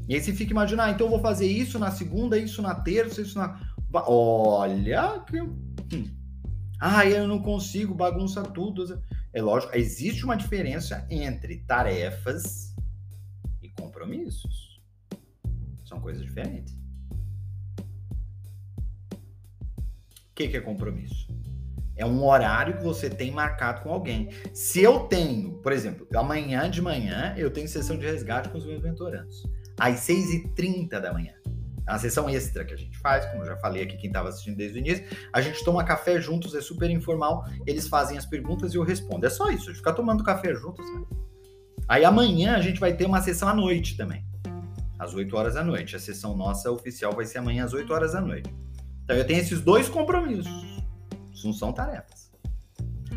E 0.09 0.15
aí 0.15 0.21
você 0.21 0.33
fica 0.33 0.53
imaginando, 0.53 0.89
ah, 0.89 0.93
então 0.93 1.07
eu 1.07 1.11
vou 1.11 1.21
fazer 1.21 1.47
isso 1.47 1.79
na 1.79 1.91
segunda, 1.91 2.39
isso 2.39 2.63
na 2.63 2.75
terça, 2.75 3.23
isso 3.23 3.39
na. 3.39 3.61
Olha 3.93 5.25
que. 5.27 5.39
Ah, 6.79 7.07
eu 7.07 7.27
não 7.27 7.41
consigo, 7.41 7.95
bagunça 7.95 8.43
tudo. 8.43 9.03
É 9.33 9.43
lógico, 9.43 9.77
existe 9.77 10.25
uma 10.25 10.37
diferença 10.37 11.07
entre 11.11 11.59
tarefas 11.59 12.75
e 13.63 13.69
compromissos. 13.71 14.81
São 15.85 16.01
coisas 16.01 16.23
diferentes. 16.23 16.75
O 19.11 20.35
que, 20.37 20.49
que 20.49 20.57
é 20.57 20.61
compromisso? 20.61 21.27
É 21.97 22.05
um 22.05 22.23
horário 22.27 22.77
que 22.77 22.85
você 22.85 23.09
tem 23.09 23.31
marcado 23.31 23.81
com 23.81 23.91
alguém. 23.91 24.29
Se 24.53 24.83
eu 24.83 25.01
tenho, 25.01 25.55
por 25.63 25.73
exemplo, 25.73 26.07
amanhã 26.15 26.71
de 26.71 26.83
manhã 26.83 27.35
eu 27.39 27.51
tenho 27.51 27.67
sessão 27.67 27.99
de 27.99 28.05
resgate 28.05 28.51
com 28.51 28.59
os 28.59 28.67
meus 28.67 28.83
mentorandos 28.83 29.43
às 29.79 30.01
6h30 30.01 31.01
da 31.01 31.13
manhã. 31.13 31.33
É 31.87 31.93
uma 31.93 31.99
sessão 31.99 32.29
extra 32.29 32.65
que 32.65 32.75
a 32.75 32.77
gente 32.77 32.99
faz, 32.99 33.25
como 33.27 33.43
eu 33.43 33.47
já 33.47 33.57
falei 33.59 33.85
aqui, 33.85 33.97
quem 33.97 34.09
estava 34.09 34.29
assistindo 34.29 34.57
desde 34.57 34.77
o 34.77 34.81
início. 34.81 35.05
A 35.33 35.41
gente 35.41 35.65
toma 35.65 35.85
café 35.85 36.21
juntos, 36.21 36.53
é 36.55 36.61
super 36.61 36.91
informal. 36.91 37.47
Eles 37.65 37.87
fazem 37.87 38.19
as 38.19 38.27
perguntas 38.27 38.75
e 38.75 38.77
eu 38.77 38.83
respondo. 38.83 39.25
É 39.25 39.31
só 39.31 39.49
isso, 39.51 39.65
a 39.65 39.67
gente 39.67 39.77
fica 39.77 39.93
tomando 39.93 40.25
café 40.25 40.53
juntos. 40.53 40.85
Né? 40.85 41.05
Aí 41.87 42.05
amanhã 42.05 42.57
a 42.57 42.61
gente 42.61 42.81
vai 42.81 42.93
ter 42.93 43.07
uma 43.07 43.23
sessão 43.23 43.49
à 43.49 43.55
noite 43.55 43.97
também, 43.97 44.27
às 44.99 45.15
8 45.15 45.37
horas 45.37 45.55
da 45.55 45.63
noite. 45.63 45.95
A 45.95 46.01
sessão 46.01 46.37
nossa 46.37 46.73
oficial 46.73 47.13
vai 47.13 47.25
ser 47.25 47.39
amanhã 47.39 47.65
às 47.65 47.73
8 47.73 47.93
horas 47.93 48.13
da 48.15 48.21
noite. 48.21 48.53
Então 49.05 49.15
eu 49.15 49.25
tenho 49.25 49.39
esses 49.39 49.61
dois 49.61 49.89
compromissos. 49.89 50.51
Isso 51.33 51.47
não 51.47 51.55
são 51.55 51.73
tarefas. 51.73 52.33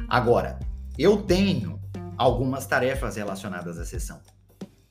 Agora, 0.07 0.59
eu 0.95 1.23
tenho 1.23 1.81
algumas 2.15 2.67
tarefas 2.67 3.15
relacionadas 3.15 3.79
à 3.79 3.85
sessão 3.85 4.21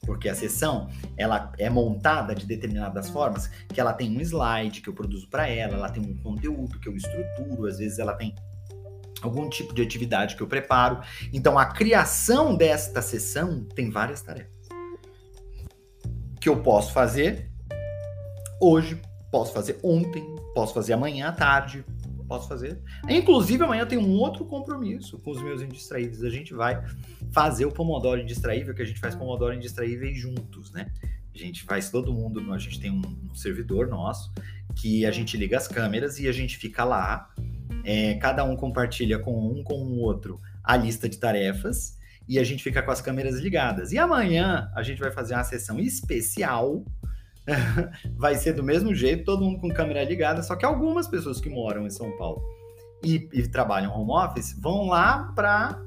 porque 0.08 0.30
a 0.30 0.34
sessão 0.34 0.88
ela 1.18 1.47
é 1.58 1.68
montada 1.68 2.34
de 2.34 2.46
determinadas 2.46 3.08
formas, 3.10 3.48
que 3.68 3.80
ela 3.80 3.92
tem 3.92 4.16
um 4.16 4.20
slide 4.20 4.80
que 4.80 4.88
eu 4.88 4.94
produzo 4.94 5.28
para 5.28 5.48
ela, 5.48 5.74
ela 5.74 5.90
tem 5.90 6.02
um 6.02 6.16
conteúdo 6.16 6.78
que 6.78 6.88
eu 6.88 6.96
estruturo, 6.96 7.66
às 7.66 7.78
vezes 7.78 7.98
ela 7.98 8.14
tem 8.14 8.34
algum 9.20 9.48
tipo 9.48 9.74
de 9.74 9.82
atividade 9.82 10.36
que 10.36 10.42
eu 10.42 10.46
preparo. 10.46 11.00
Então 11.32 11.58
a 11.58 11.66
criação 11.66 12.56
desta 12.56 13.02
sessão 13.02 13.64
tem 13.74 13.90
várias 13.90 14.22
tarefas 14.22 14.58
que 16.40 16.48
eu 16.48 16.62
posso 16.62 16.92
fazer 16.92 17.50
hoje, 18.60 19.00
posso 19.30 19.52
fazer 19.52 19.78
ontem, 19.82 20.24
posso 20.54 20.72
fazer 20.72 20.92
amanhã 20.92 21.28
à 21.28 21.32
tarde, 21.32 21.84
posso 22.28 22.48
fazer. 22.48 22.80
Inclusive, 23.08 23.64
amanhã 23.64 23.86
tem 23.86 23.98
um 23.98 24.12
outro 24.12 24.44
compromisso 24.44 25.18
com 25.18 25.30
os 25.30 25.42
meus 25.42 25.62
indistraíveis. 25.62 26.22
A 26.22 26.30
gente 26.30 26.52
vai 26.52 26.84
fazer 27.32 27.64
o 27.64 27.72
Pomodoro 27.72 28.20
Indistraível, 28.20 28.74
que 28.74 28.82
a 28.82 28.84
gente 28.84 29.00
faz 29.00 29.14
Pomodoro 29.14 29.54
Indistraível 29.54 30.12
juntos, 30.14 30.70
né? 30.70 30.92
A 31.38 31.46
gente 31.46 31.62
faz 31.62 31.90
todo 31.90 32.12
mundo, 32.12 32.52
a 32.52 32.58
gente 32.58 32.80
tem 32.80 32.90
um, 32.90 33.02
um 33.30 33.34
servidor 33.34 33.86
nosso 33.86 34.32
que 34.74 35.06
a 35.06 35.10
gente 35.10 35.36
liga 35.36 35.56
as 35.56 35.68
câmeras 35.68 36.18
e 36.18 36.28
a 36.28 36.32
gente 36.32 36.56
fica 36.56 36.84
lá. 36.84 37.30
É, 37.84 38.14
cada 38.14 38.44
um 38.44 38.56
compartilha 38.56 39.18
com 39.18 39.52
um 39.52 39.62
com 39.62 39.74
o 39.74 39.98
outro 40.00 40.40
a 40.64 40.76
lista 40.76 41.08
de 41.08 41.16
tarefas 41.16 41.96
e 42.28 42.38
a 42.38 42.44
gente 42.44 42.62
fica 42.62 42.82
com 42.82 42.90
as 42.90 43.00
câmeras 43.00 43.38
ligadas. 43.38 43.92
E 43.92 43.98
amanhã 43.98 44.70
a 44.74 44.82
gente 44.82 44.98
vai 45.00 45.10
fazer 45.10 45.34
uma 45.34 45.44
sessão 45.44 45.78
especial 45.78 46.84
vai 48.16 48.34
ser 48.34 48.52
do 48.52 48.62
mesmo 48.62 48.94
jeito, 48.94 49.24
todo 49.24 49.42
mundo 49.42 49.60
com 49.60 49.68
câmera 49.70 50.04
ligada, 50.04 50.42
só 50.42 50.54
que 50.54 50.66
algumas 50.66 51.08
pessoas 51.08 51.40
que 51.40 51.48
moram 51.48 51.86
em 51.86 51.90
São 51.90 52.14
Paulo 52.18 52.42
e, 53.02 53.28
e 53.32 53.48
trabalham 53.48 53.92
home 53.92 54.10
office 54.12 54.54
vão 54.60 54.88
lá 54.88 55.32
para 55.34 55.82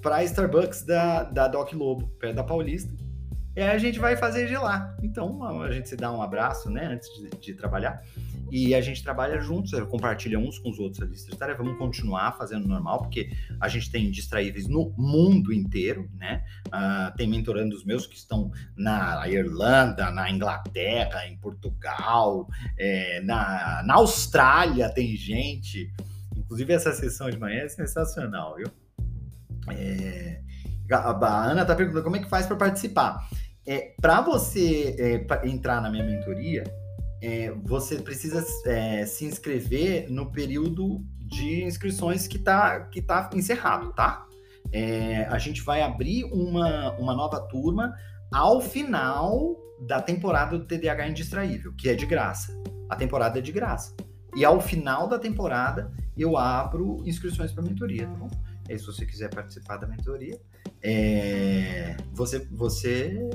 para 0.00 0.24
Starbucks 0.24 0.82
da, 0.82 1.24
da 1.24 1.46
Doc 1.46 1.74
Lobo, 1.74 2.08
perto 2.18 2.36
da 2.36 2.42
Paulista. 2.42 2.90
E 3.56 3.60
aí 3.60 3.70
a 3.70 3.78
gente 3.78 3.98
vai 3.98 4.16
fazer 4.16 4.46
de 4.46 4.56
lá. 4.56 4.96
Então 5.02 5.42
a 5.62 5.70
gente 5.72 5.88
se 5.88 5.96
dá 5.96 6.12
um 6.12 6.22
abraço, 6.22 6.70
né, 6.70 6.86
antes 6.86 7.08
de, 7.14 7.30
de 7.38 7.54
trabalhar. 7.54 8.02
E 8.50 8.74
a 8.74 8.80
gente 8.80 9.02
trabalha 9.02 9.40
juntos, 9.40 9.70
compartilha 9.88 10.38
uns 10.38 10.58
com 10.58 10.70
os 10.70 10.78
outros 10.78 11.00
a 11.02 11.06
lista 11.06 11.30
de 11.30 11.36
tarefas. 11.36 11.64
Vamos 11.64 11.78
continuar 11.78 12.36
fazendo 12.36 12.66
normal, 12.66 12.98
porque 12.98 13.30
a 13.60 13.68
gente 13.68 13.90
tem 13.90 14.10
distraíveis 14.10 14.66
no 14.66 14.92
mundo 14.96 15.52
inteiro, 15.52 16.10
né? 16.16 16.44
Uh, 16.66 17.16
tem 17.16 17.28
mentorandos 17.28 17.84
meus 17.84 18.06
que 18.08 18.16
estão 18.16 18.50
na 18.76 19.28
Irlanda, 19.28 20.10
na 20.10 20.28
Inglaterra, 20.30 21.26
em 21.28 21.36
Portugal, 21.36 22.48
é, 22.76 23.20
na, 23.20 23.82
na 23.84 23.94
Austrália 23.94 24.88
tem 24.88 25.16
gente. 25.16 25.92
Inclusive, 26.36 26.72
essa 26.72 26.92
sessão 26.92 27.30
de 27.30 27.38
manhã 27.38 27.62
é 27.62 27.68
sensacional, 27.68 28.56
viu? 28.56 28.66
É, 29.68 30.40
a 30.98 31.44
Ana 31.44 31.62
está 31.62 31.74
perguntando 31.74 32.04
como 32.04 32.16
é 32.16 32.20
que 32.20 32.28
faz 32.28 32.46
para 32.46 32.56
participar. 32.56 33.28
É, 33.66 33.94
para 34.00 34.20
você 34.20 34.96
é, 34.98 35.18
pra 35.18 35.46
entrar 35.46 35.80
na 35.80 35.90
minha 35.90 36.04
mentoria, 36.04 36.64
é, 37.22 37.52
você 37.62 37.96
precisa 37.96 38.44
é, 38.66 39.04
se 39.04 39.24
inscrever 39.24 40.10
no 40.10 40.32
período 40.32 41.04
de 41.18 41.62
inscrições 41.64 42.26
que 42.26 42.36
está 42.36 42.80
que 42.80 43.02
tá 43.02 43.30
encerrado, 43.34 43.92
tá? 43.92 44.26
É, 44.72 45.24
a 45.26 45.38
gente 45.38 45.62
vai 45.62 45.82
abrir 45.82 46.24
uma, 46.24 46.92
uma 46.92 47.14
nova 47.14 47.40
turma 47.48 47.94
ao 48.32 48.60
final 48.60 49.56
da 49.86 50.00
temporada 50.00 50.58
do 50.58 50.64
TDAH 50.64 51.08
Indistraível, 51.08 51.72
que 51.74 51.88
é 51.88 51.94
de 51.94 52.06
graça. 52.06 52.52
A 52.88 52.96
temporada 52.96 53.38
é 53.38 53.42
de 53.42 53.52
graça. 53.52 53.94
E 54.36 54.44
ao 54.44 54.60
final 54.60 55.08
da 55.08 55.18
temporada 55.18 55.92
eu 56.16 56.36
abro 56.36 57.02
inscrições 57.06 57.52
para 57.52 57.62
mentoria, 57.62 58.06
tá 58.06 58.14
bom? 58.14 58.30
E 58.74 58.78
se 58.78 58.86
você 58.86 59.04
quiser 59.04 59.32
participar 59.34 59.76
da 59.76 59.86
mentoria, 59.86 60.38
é, 60.82 61.96
você, 62.12 62.46
você 62.50 63.28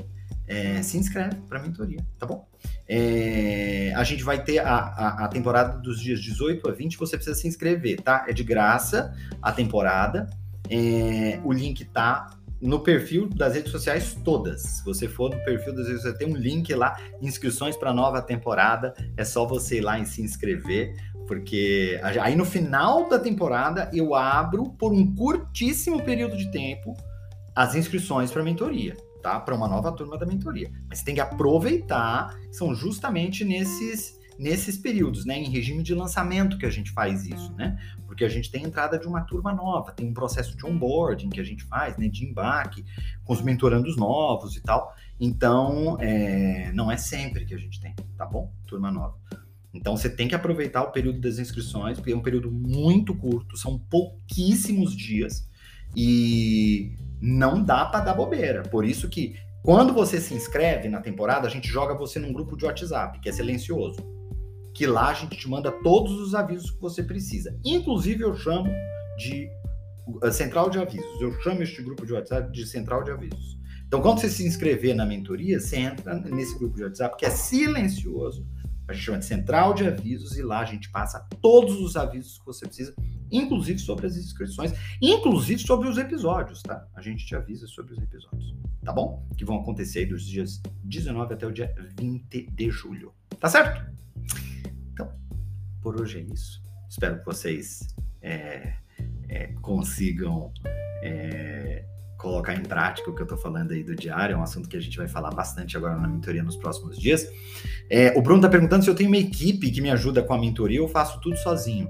é, 0.46 0.82
se 0.82 0.96
inscreve 0.96 1.36
para 1.48 1.58
a 1.58 1.62
mentoria, 1.62 1.98
tá 2.18 2.26
bom? 2.26 2.48
É, 2.88 3.92
a 3.96 4.04
gente 4.04 4.22
vai 4.22 4.42
ter 4.42 4.58
a, 4.58 4.76
a, 4.76 5.24
a, 5.24 5.28
temporada 5.28 5.78
dos 5.78 6.00
dias 6.00 6.20
18 6.20 6.68
a 6.68 6.72
20, 6.72 6.96
você 6.96 7.16
precisa 7.16 7.38
se 7.38 7.48
inscrever, 7.48 8.00
tá? 8.00 8.24
É 8.28 8.32
de 8.32 8.44
graça 8.44 9.14
a 9.42 9.52
temporada. 9.52 10.30
É, 10.70 11.40
o 11.44 11.52
link 11.52 11.84
tá 11.86 12.36
no 12.60 12.80
perfil 12.80 13.28
das 13.28 13.54
redes 13.54 13.70
sociais 13.70 14.16
todas. 14.24 14.62
Se 14.62 14.84
você 14.84 15.08
for 15.08 15.30
no 15.30 15.44
perfil 15.44 15.74
das 15.74 15.86
redes 15.86 16.02
sociais, 16.02 16.18
tem 16.18 16.28
um 16.28 16.36
link 16.36 16.72
lá, 16.74 16.96
inscrições 17.20 17.76
para 17.76 17.92
nova 17.92 18.22
temporada. 18.22 18.94
É 19.16 19.24
só 19.24 19.46
você 19.46 19.78
ir 19.78 19.82
lá 19.82 19.98
e 19.98 20.06
se 20.06 20.22
inscrever, 20.22 20.94
porque 21.26 22.00
aí 22.22 22.36
no 22.36 22.44
final 22.44 23.08
da 23.08 23.18
temporada 23.18 23.90
eu 23.92 24.14
abro 24.14 24.70
por 24.70 24.92
um 24.92 25.14
curtíssimo 25.14 26.02
período 26.02 26.36
de 26.36 26.50
tempo 26.50 26.96
as 27.54 27.74
inscrições 27.74 28.30
para 28.30 28.42
mentoria, 28.42 28.96
tá? 29.22 29.40
Para 29.40 29.54
uma 29.54 29.66
nova 29.66 29.90
turma 29.92 30.18
da 30.18 30.26
mentoria. 30.26 30.70
Mas 30.88 31.02
tem 31.02 31.14
que 31.14 31.20
aproveitar, 31.20 32.38
são 32.50 32.74
justamente 32.74 33.44
nesses 33.44 34.16
nesses 34.38 34.76
períodos, 34.76 35.24
né, 35.24 35.38
em 35.38 35.48
regime 35.48 35.82
de 35.82 35.94
lançamento 35.94 36.58
que 36.58 36.66
a 36.66 36.70
gente 36.70 36.90
faz 36.90 37.24
isso, 37.24 37.54
né? 37.54 37.78
Porque 38.06 38.22
a 38.22 38.28
gente 38.28 38.50
tem 38.50 38.64
entrada 38.64 38.98
de 38.98 39.06
uma 39.06 39.22
turma 39.22 39.50
nova, 39.52 39.92
tem 39.92 40.06
um 40.06 40.12
processo 40.12 40.54
de 40.56 40.66
onboarding 40.66 41.30
que 41.30 41.40
a 41.40 41.44
gente 41.44 41.64
faz, 41.64 41.96
né, 41.96 42.06
de 42.08 42.24
embarque, 42.24 42.84
com 43.24 43.32
os 43.32 43.40
mentorandos 43.40 43.96
novos 43.96 44.54
e 44.56 44.60
tal. 44.60 44.94
Então, 45.18 45.96
é, 46.00 46.70
não 46.72 46.90
é 46.90 46.98
sempre 46.98 47.46
que 47.46 47.54
a 47.54 47.58
gente 47.58 47.80
tem, 47.80 47.94
tá 48.16 48.26
bom? 48.26 48.52
Turma 48.66 48.90
nova. 48.90 49.16
Então, 49.76 49.96
você 49.96 50.08
tem 50.08 50.26
que 50.28 50.34
aproveitar 50.34 50.82
o 50.82 50.92
período 50.92 51.20
das 51.20 51.38
inscrições, 51.38 51.98
porque 51.98 52.12
é 52.12 52.16
um 52.16 52.22
período 52.22 52.50
muito 52.50 53.14
curto, 53.14 53.56
são 53.56 53.78
pouquíssimos 53.78 54.96
dias 54.96 55.48
e 55.94 56.92
não 57.20 57.62
dá 57.62 57.84
para 57.84 58.04
dar 58.04 58.14
bobeira. 58.14 58.62
Por 58.62 58.84
isso 58.84 59.08
que 59.08 59.36
quando 59.62 59.92
você 59.92 60.20
se 60.20 60.34
inscreve 60.34 60.88
na 60.88 61.00
temporada, 61.00 61.46
a 61.46 61.50
gente 61.50 61.68
joga 61.68 61.94
você 61.94 62.18
num 62.18 62.32
grupo 62.32 62.56
de 62.56 62.64
WhatsApp, 62.64 63.20
que 63.20 63.28
é 63.28 63.32
silencioso 63.32 64.16
que 64.76 64.86
lá 64.86 65.08
a 65.08 65.14
gente 65.14 65.34
te 65.38 65.48
manda 65.48 65.72
todos 65.72 66.12
os 66.20 66.34
avisos 66.34 66.70
que 66.70 66.78
você 66.78 67.02
precisa. 67.02 67.58
Inclusive, 67.64 68.22
eu 68.22 68.36
chamo 68.36 68.70
de 69.16 69.50
uh, 70.06 70.30
central 70.30 70.68
de 70.68 70.78
avisos. 70.78 71.18
Eu 71.18 71.32
chamo 71.40 71.62
este 71.62 71.80
grupo 71.80 72.04
de 72.04 72.12
WhatsApp 72.12 72.52
de 72.52 72.66
central 72.66 73.02
de 73.02 73.10
avisos. 73.10 73.58
Então, 73.86 74.02
quando 74.02 74.20
você 74.20 74.28
se 74.28 74.46
inscrever 74.46 74.94
na 74.94 75.06
mentoria, 75.06 75.58
você 75.58 75.76
entra 75.76 76.14
nesse 76.16 76.58
grupo 76.58 76.76
de 76.76 76.82
WhatsApp 76.82 77.16
que 77.16 77.24
é 77.24 77.30
silencioso. 77.30 78.46
A 78.88 78.92
gente 78.92 79.04
chama 79.04 79.18
de 79.18 79.24
central 79.24 79.74
de 79.74 79.86
avisos 79.86 80.36
e 80.36 80.42
lá 80.42 80.60
a 80.60 80.64
gente 80.64 80.90
passa 80.90 81.26
todos 81.40 81.80
os 81.80 81.96
avisos 81.96 82.38
que 82.38 82.46
você 82.46 82.66
precisa, 82.66 82.94
inclusive 83.30 83.78
sobre 83.78 84.06
as 84.06 84.16
inscrições, 84.16 84.72
inclusive 85.02 85.60
sobre 85.60 85.88
os 85.88 85.98
episódios, 85.98 86.62
tá? 86.62 86.86
A 86.94 87.02
gente 87.02 87.26
te 87.26 87.34
avisa 87.34 87.66
sobre 87.66 87.94
os 87.94 87.98
episódios, 87.98 88.54
tá 88.84 88.92
bom? 88.92 89.26
Que 89.36 89.44
vão 89.44 89.60
acontecer 89.60 90.06
dos 90.06 90.24
dias 90.24 90.60
19 90.84 91.34
até 91.34 91.46
o 91.46 91.52
dia 91.52 91.74
20 91.98 92.50
de 92.50 92.70
julho. 92.70 93.12
Tá 93.40 93.48
certo? 93.48 93.96
por 95.86 96.00
hoje 96.00 96.18
é 96.18 96.34
isso. 96.34 96.60
Espero 96.90 97.20
que 97.20 97.24
vocês 97.24 97.94
é, 98.20 98.74
é, 99.28 99.52
consigam 99.62 100.52
é, 101.00 101.84
colocar 102.16 102.54
em 102.54 102.62
prática 102.62 103.10
o 103.10 103.14
que 103.14 103.20
eu 103.20 103.24
estou 103.24 103.38
falando 103.38 103.72
aí 103.72 103.82
do 103.82 103.94
diário. 103.94 104.34
É 104.34 104.36
um 104.36 104.42
assunto 104.42 104.68
que 104.68 104.76
a 104.76 104.80
gente 104.80 104.96
vai 104.96 105.08
falar 105.08 105.30
bastante 105.30 105.76
agora 105.76 105.96
na 105.96 106.08
mentoria 106.08 106.42
nos 106.42 106.56
próximos 106.56 106.98
dias. 106.98 107.30
É, 107.90 108.16
o 108.16 108.22
Bruno 108.22 108.38
está 108.38 108.48
perguntando 108.48 108.84
se 108.84 108.90
eu 108.90 108.94
tenho 108.94 109.08
uma 109.08 109.18
equipe 109.18 109.70
que 109.70 109.80
me 109.80 109.90
ajuda 109.90 110.22
com 110.22 110.32
a 110.32 110.38
mentoria 110.38 110.82
ou 110.82 110.88
faço 110.88 111.20
tudo 111.20 111.36
sozinho. 111.36 111.88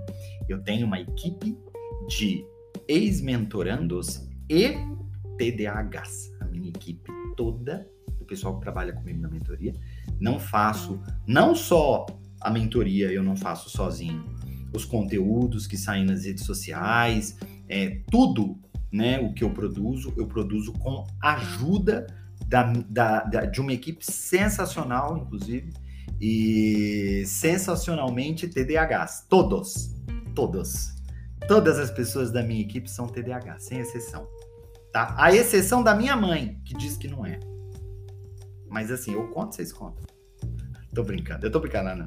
Eu 0.49 0.63
tenho 0.63 0.87
uma 0.87 1.01
equipe 1.01 1.57
de 2.09 2.45
ex-mentorandos 2.89 4.29
e 4.49 4.77
TDAHs. 5.39 6.33
A 6.41 6.45
minha 6.47 6.69
equipe 6.69 7.11
toda, 7.37 7.89
o 8.21 8.25
pessoal 8.25 8.55
que 8.55 8.61
trabalha 8.61 8.93
comigo 8.93 9.21
na 9.21 9.29
mentoria. 9.29 9.75
Não 10.21 10.39
faço, 10.39 11.01
não 11.27 11.55
só 11.55 12.07
a 12.41 12.51
mentoria 12.51 13.13
eu 13.13 13.23
não 13.23 13.37
faço 13.37 13.71
sozinho. 13.71 14.25
Os 14.75 14.85
conteúdos 14.85 15.67
que 15.67 15.77
saem 15.77 16.05
nas 16.05 16.25
redes 16.25 16.45
sociais, 16.45 17.39
é, 17.69 18.01
tudo 18.11 18.59
né, 18.97 19.21
o 19.21 19.33
que 19.33 19.45
eu 19.45 19.51
produzo, 19.51 20.13
eu 20.17 20.27
produzo 20.27 20.73
com 20.73 21.07
ajuda 21.23 22.07
da, 22.47 22.63
da, 22.89 23.25
da, 23.25 23.41
de 23.45 23.61
uma 23.61 23.73
equipe 23.73 24.05
sensacional, 24.05 25.19
inclusive, 25.19 25.73
e 26.21 27.23
sensacionalmente 27.27 28.49
TDAHs. 28.49 29.27
Todos, 29.29 29.95
todos. 30.35 30.95
Todas 31.47 31.79
as 31.79 31.91
pessoas 31.91 32.33
da 32.33 32.43
minha 32.43 32.63
equipe 32.63 32.91
são 32.91 33.07
TDAH, 33.07 33.59
sem 33.59 33.79
exceção. 33.81 34.27
Tá? 34.93 35.15
A 35.19 35.33
exceção 35.33 35.83
da 35.83 35.95
minha 35.95 36.17
mãe, 36.17 36.59
que 36.65 36.75
diz 36.75 36.97
que 36.97 37.07
não 37.07 37.25
é. 37.27 37.39
Mas 38.69 38.91
assim, 38.91 39.13
eu 39.13 39.29
conto, 39.29 39.55
vocês 39.55 39.73
contam. 39.73 40.05
Tô 40.95 41.05
brincando, 41.05 41.47
eu 41.47 41.51
tô 41.51 41.61
brincando, 41.61 41.95
não. 41.95 42.07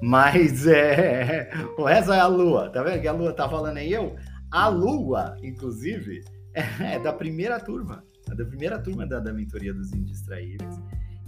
Mas 0.00 0.66
é. 0.68 1.50
O 1.76 1.84
resto 1.84 2.12
é 2.12 2.20
a 2.20 2.26
Lua. 2.26 2.70
Tá 2.70 2.82
vendo 2.82 3.00
que 3.00 3.08
a 3.08 3.12
Lua 3.12 3.32
tá 3.32 3.48
falando 3.48 3.78
aí? 3.78 3.92
Eu? 3.92 4.14
A 4.54 4.68
Lua, 4.68 5.36
inclusive, 5.42 6.22
é 6.54 6.96
da 7.00 7.12
primeira 7.12 7.58
turma. 7.58 8.04
É 8.30 8.36
da 8.36 8.44
primeira 8.44 8.78
turma 8.78 9.04
da, 9.04 9.18
da 9.18 9.32
mentoria 9.32 9.74
dos 9.74 9.92
indistraíveis. 9.92 10.80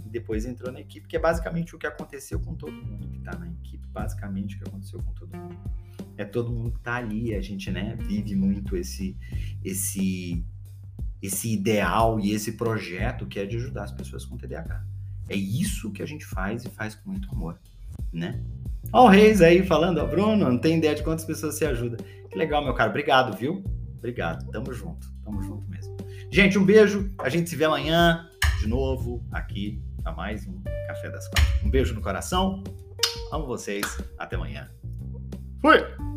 E 0.05 0.09
depois 0.09 0.45
entrou 0.45 0.71
na 0.71 0.79
equipe, 0.79 1.05
que 1.09 1.17
é 1.17 1.19
basicamente 1.19 1.75
o 1.75 1.77
que 1.77 1.85
aconteceu 1.85 2.39
com 2.39 2.55
todo 2.55 2.71
mundo 2.71 3.09
que 3.09 3.19
tá 3.19 3.37
na 3.37 3.49
equipe. 3.49 3.85
Basicamente 3.89 4.55
o 4.55 4.59
que 4.59 4.69
aconteceu 4.69 5.03
com 5.03 5.11
todo 5.11 5.35
mundo. 5.35 5.57
É 6.15 6.23
todo 6.23 6.53
mundo 6.53 6.71
que 6.71 6.79
tá 6.79 6.95
ali. 6.95 7.35
A 7.35 7.41
gente, 7.41 7.69
né, 7.69 7.97
vive 7.99 8.33
muito 8.33 8.77
esse. 8.77 9.17
esse 9.61 10.41
esse 11.21 11.51
ideal 11.51 12.19
e 12.21 12.31
esse 12.31 12.53
projeto 12.53 13.25
que 13.25 13.39
é 13.39 13.45
de 13.45 13.57
ajudar 13.57 13.83
as 13.85 13.91
pessoas 13.91 14.23
com 14.23 14.37
TDAH. 14.37 14.85
É 15.27 15.35
isso 15.35 15.91
que 15.91 16.01
a 16.01 16.05
gente 16.05 16.25
faz 16.25 16.63
e 16.63 16.69
faz 16.69 16.95
com 16.95 17.09
muito 17.09 17.29
amor, 17.31 17.59
né? 18.13 18.39
Ó 18.93 19.05
o 19.05 19.09
Reis 19.09 19.41
aí 19.41 19.65
falando, 19.65 19.97
ó, 19.97 20.05
Bruno, 20.05 20.49
não 20.49 20.57
tem 20.57 20.77
ideia 20.77 20.95
de 20.95 21.03
quantas 21.03 21.25
pessoas 21.25 21.55
você 21.55 21.65
ajuda. 21.65 21.97
Legal, 22.37 22.63
meu 22.63 22.73
cara. 22.75 22.91
Obrigado, 22.91 23.35
viu? 23.35 23.63
Obrigado. 23.97 24.47
Tamo 24.51 24.71
junto. 24.71 25.07
Tamo 25.25 25.41
junto 25.41 25.67
mesmo. 25.67 25.97
Gente, 26.31 26.57
um 26.59 26.63
beijo. 26.63 27.11
A 27.17 27.29
gente 27.29 27.49
se 27.49 27.55
vê 27.55 27.65
amanhã 27.65 28.29
de 28.59 28.67
novo 28.67 29.25
aqui 29.31 29.81
a 30.05 30.11
mais 30.11 30.45
um 30.47 30.61
Café 30.87 31.09
das 31.09 31.27
Quatro. 31.27 31.65
Um 31.65 31.71
beijo 31.71 31.95
no 31.95 32.01
coração. 32.01 32.63
Amo 33.31 33.47
vocês. 33.47 33.85
Até 34.19 34.35
amanhã. 34.35 34.69
Fui! 35.59 36.16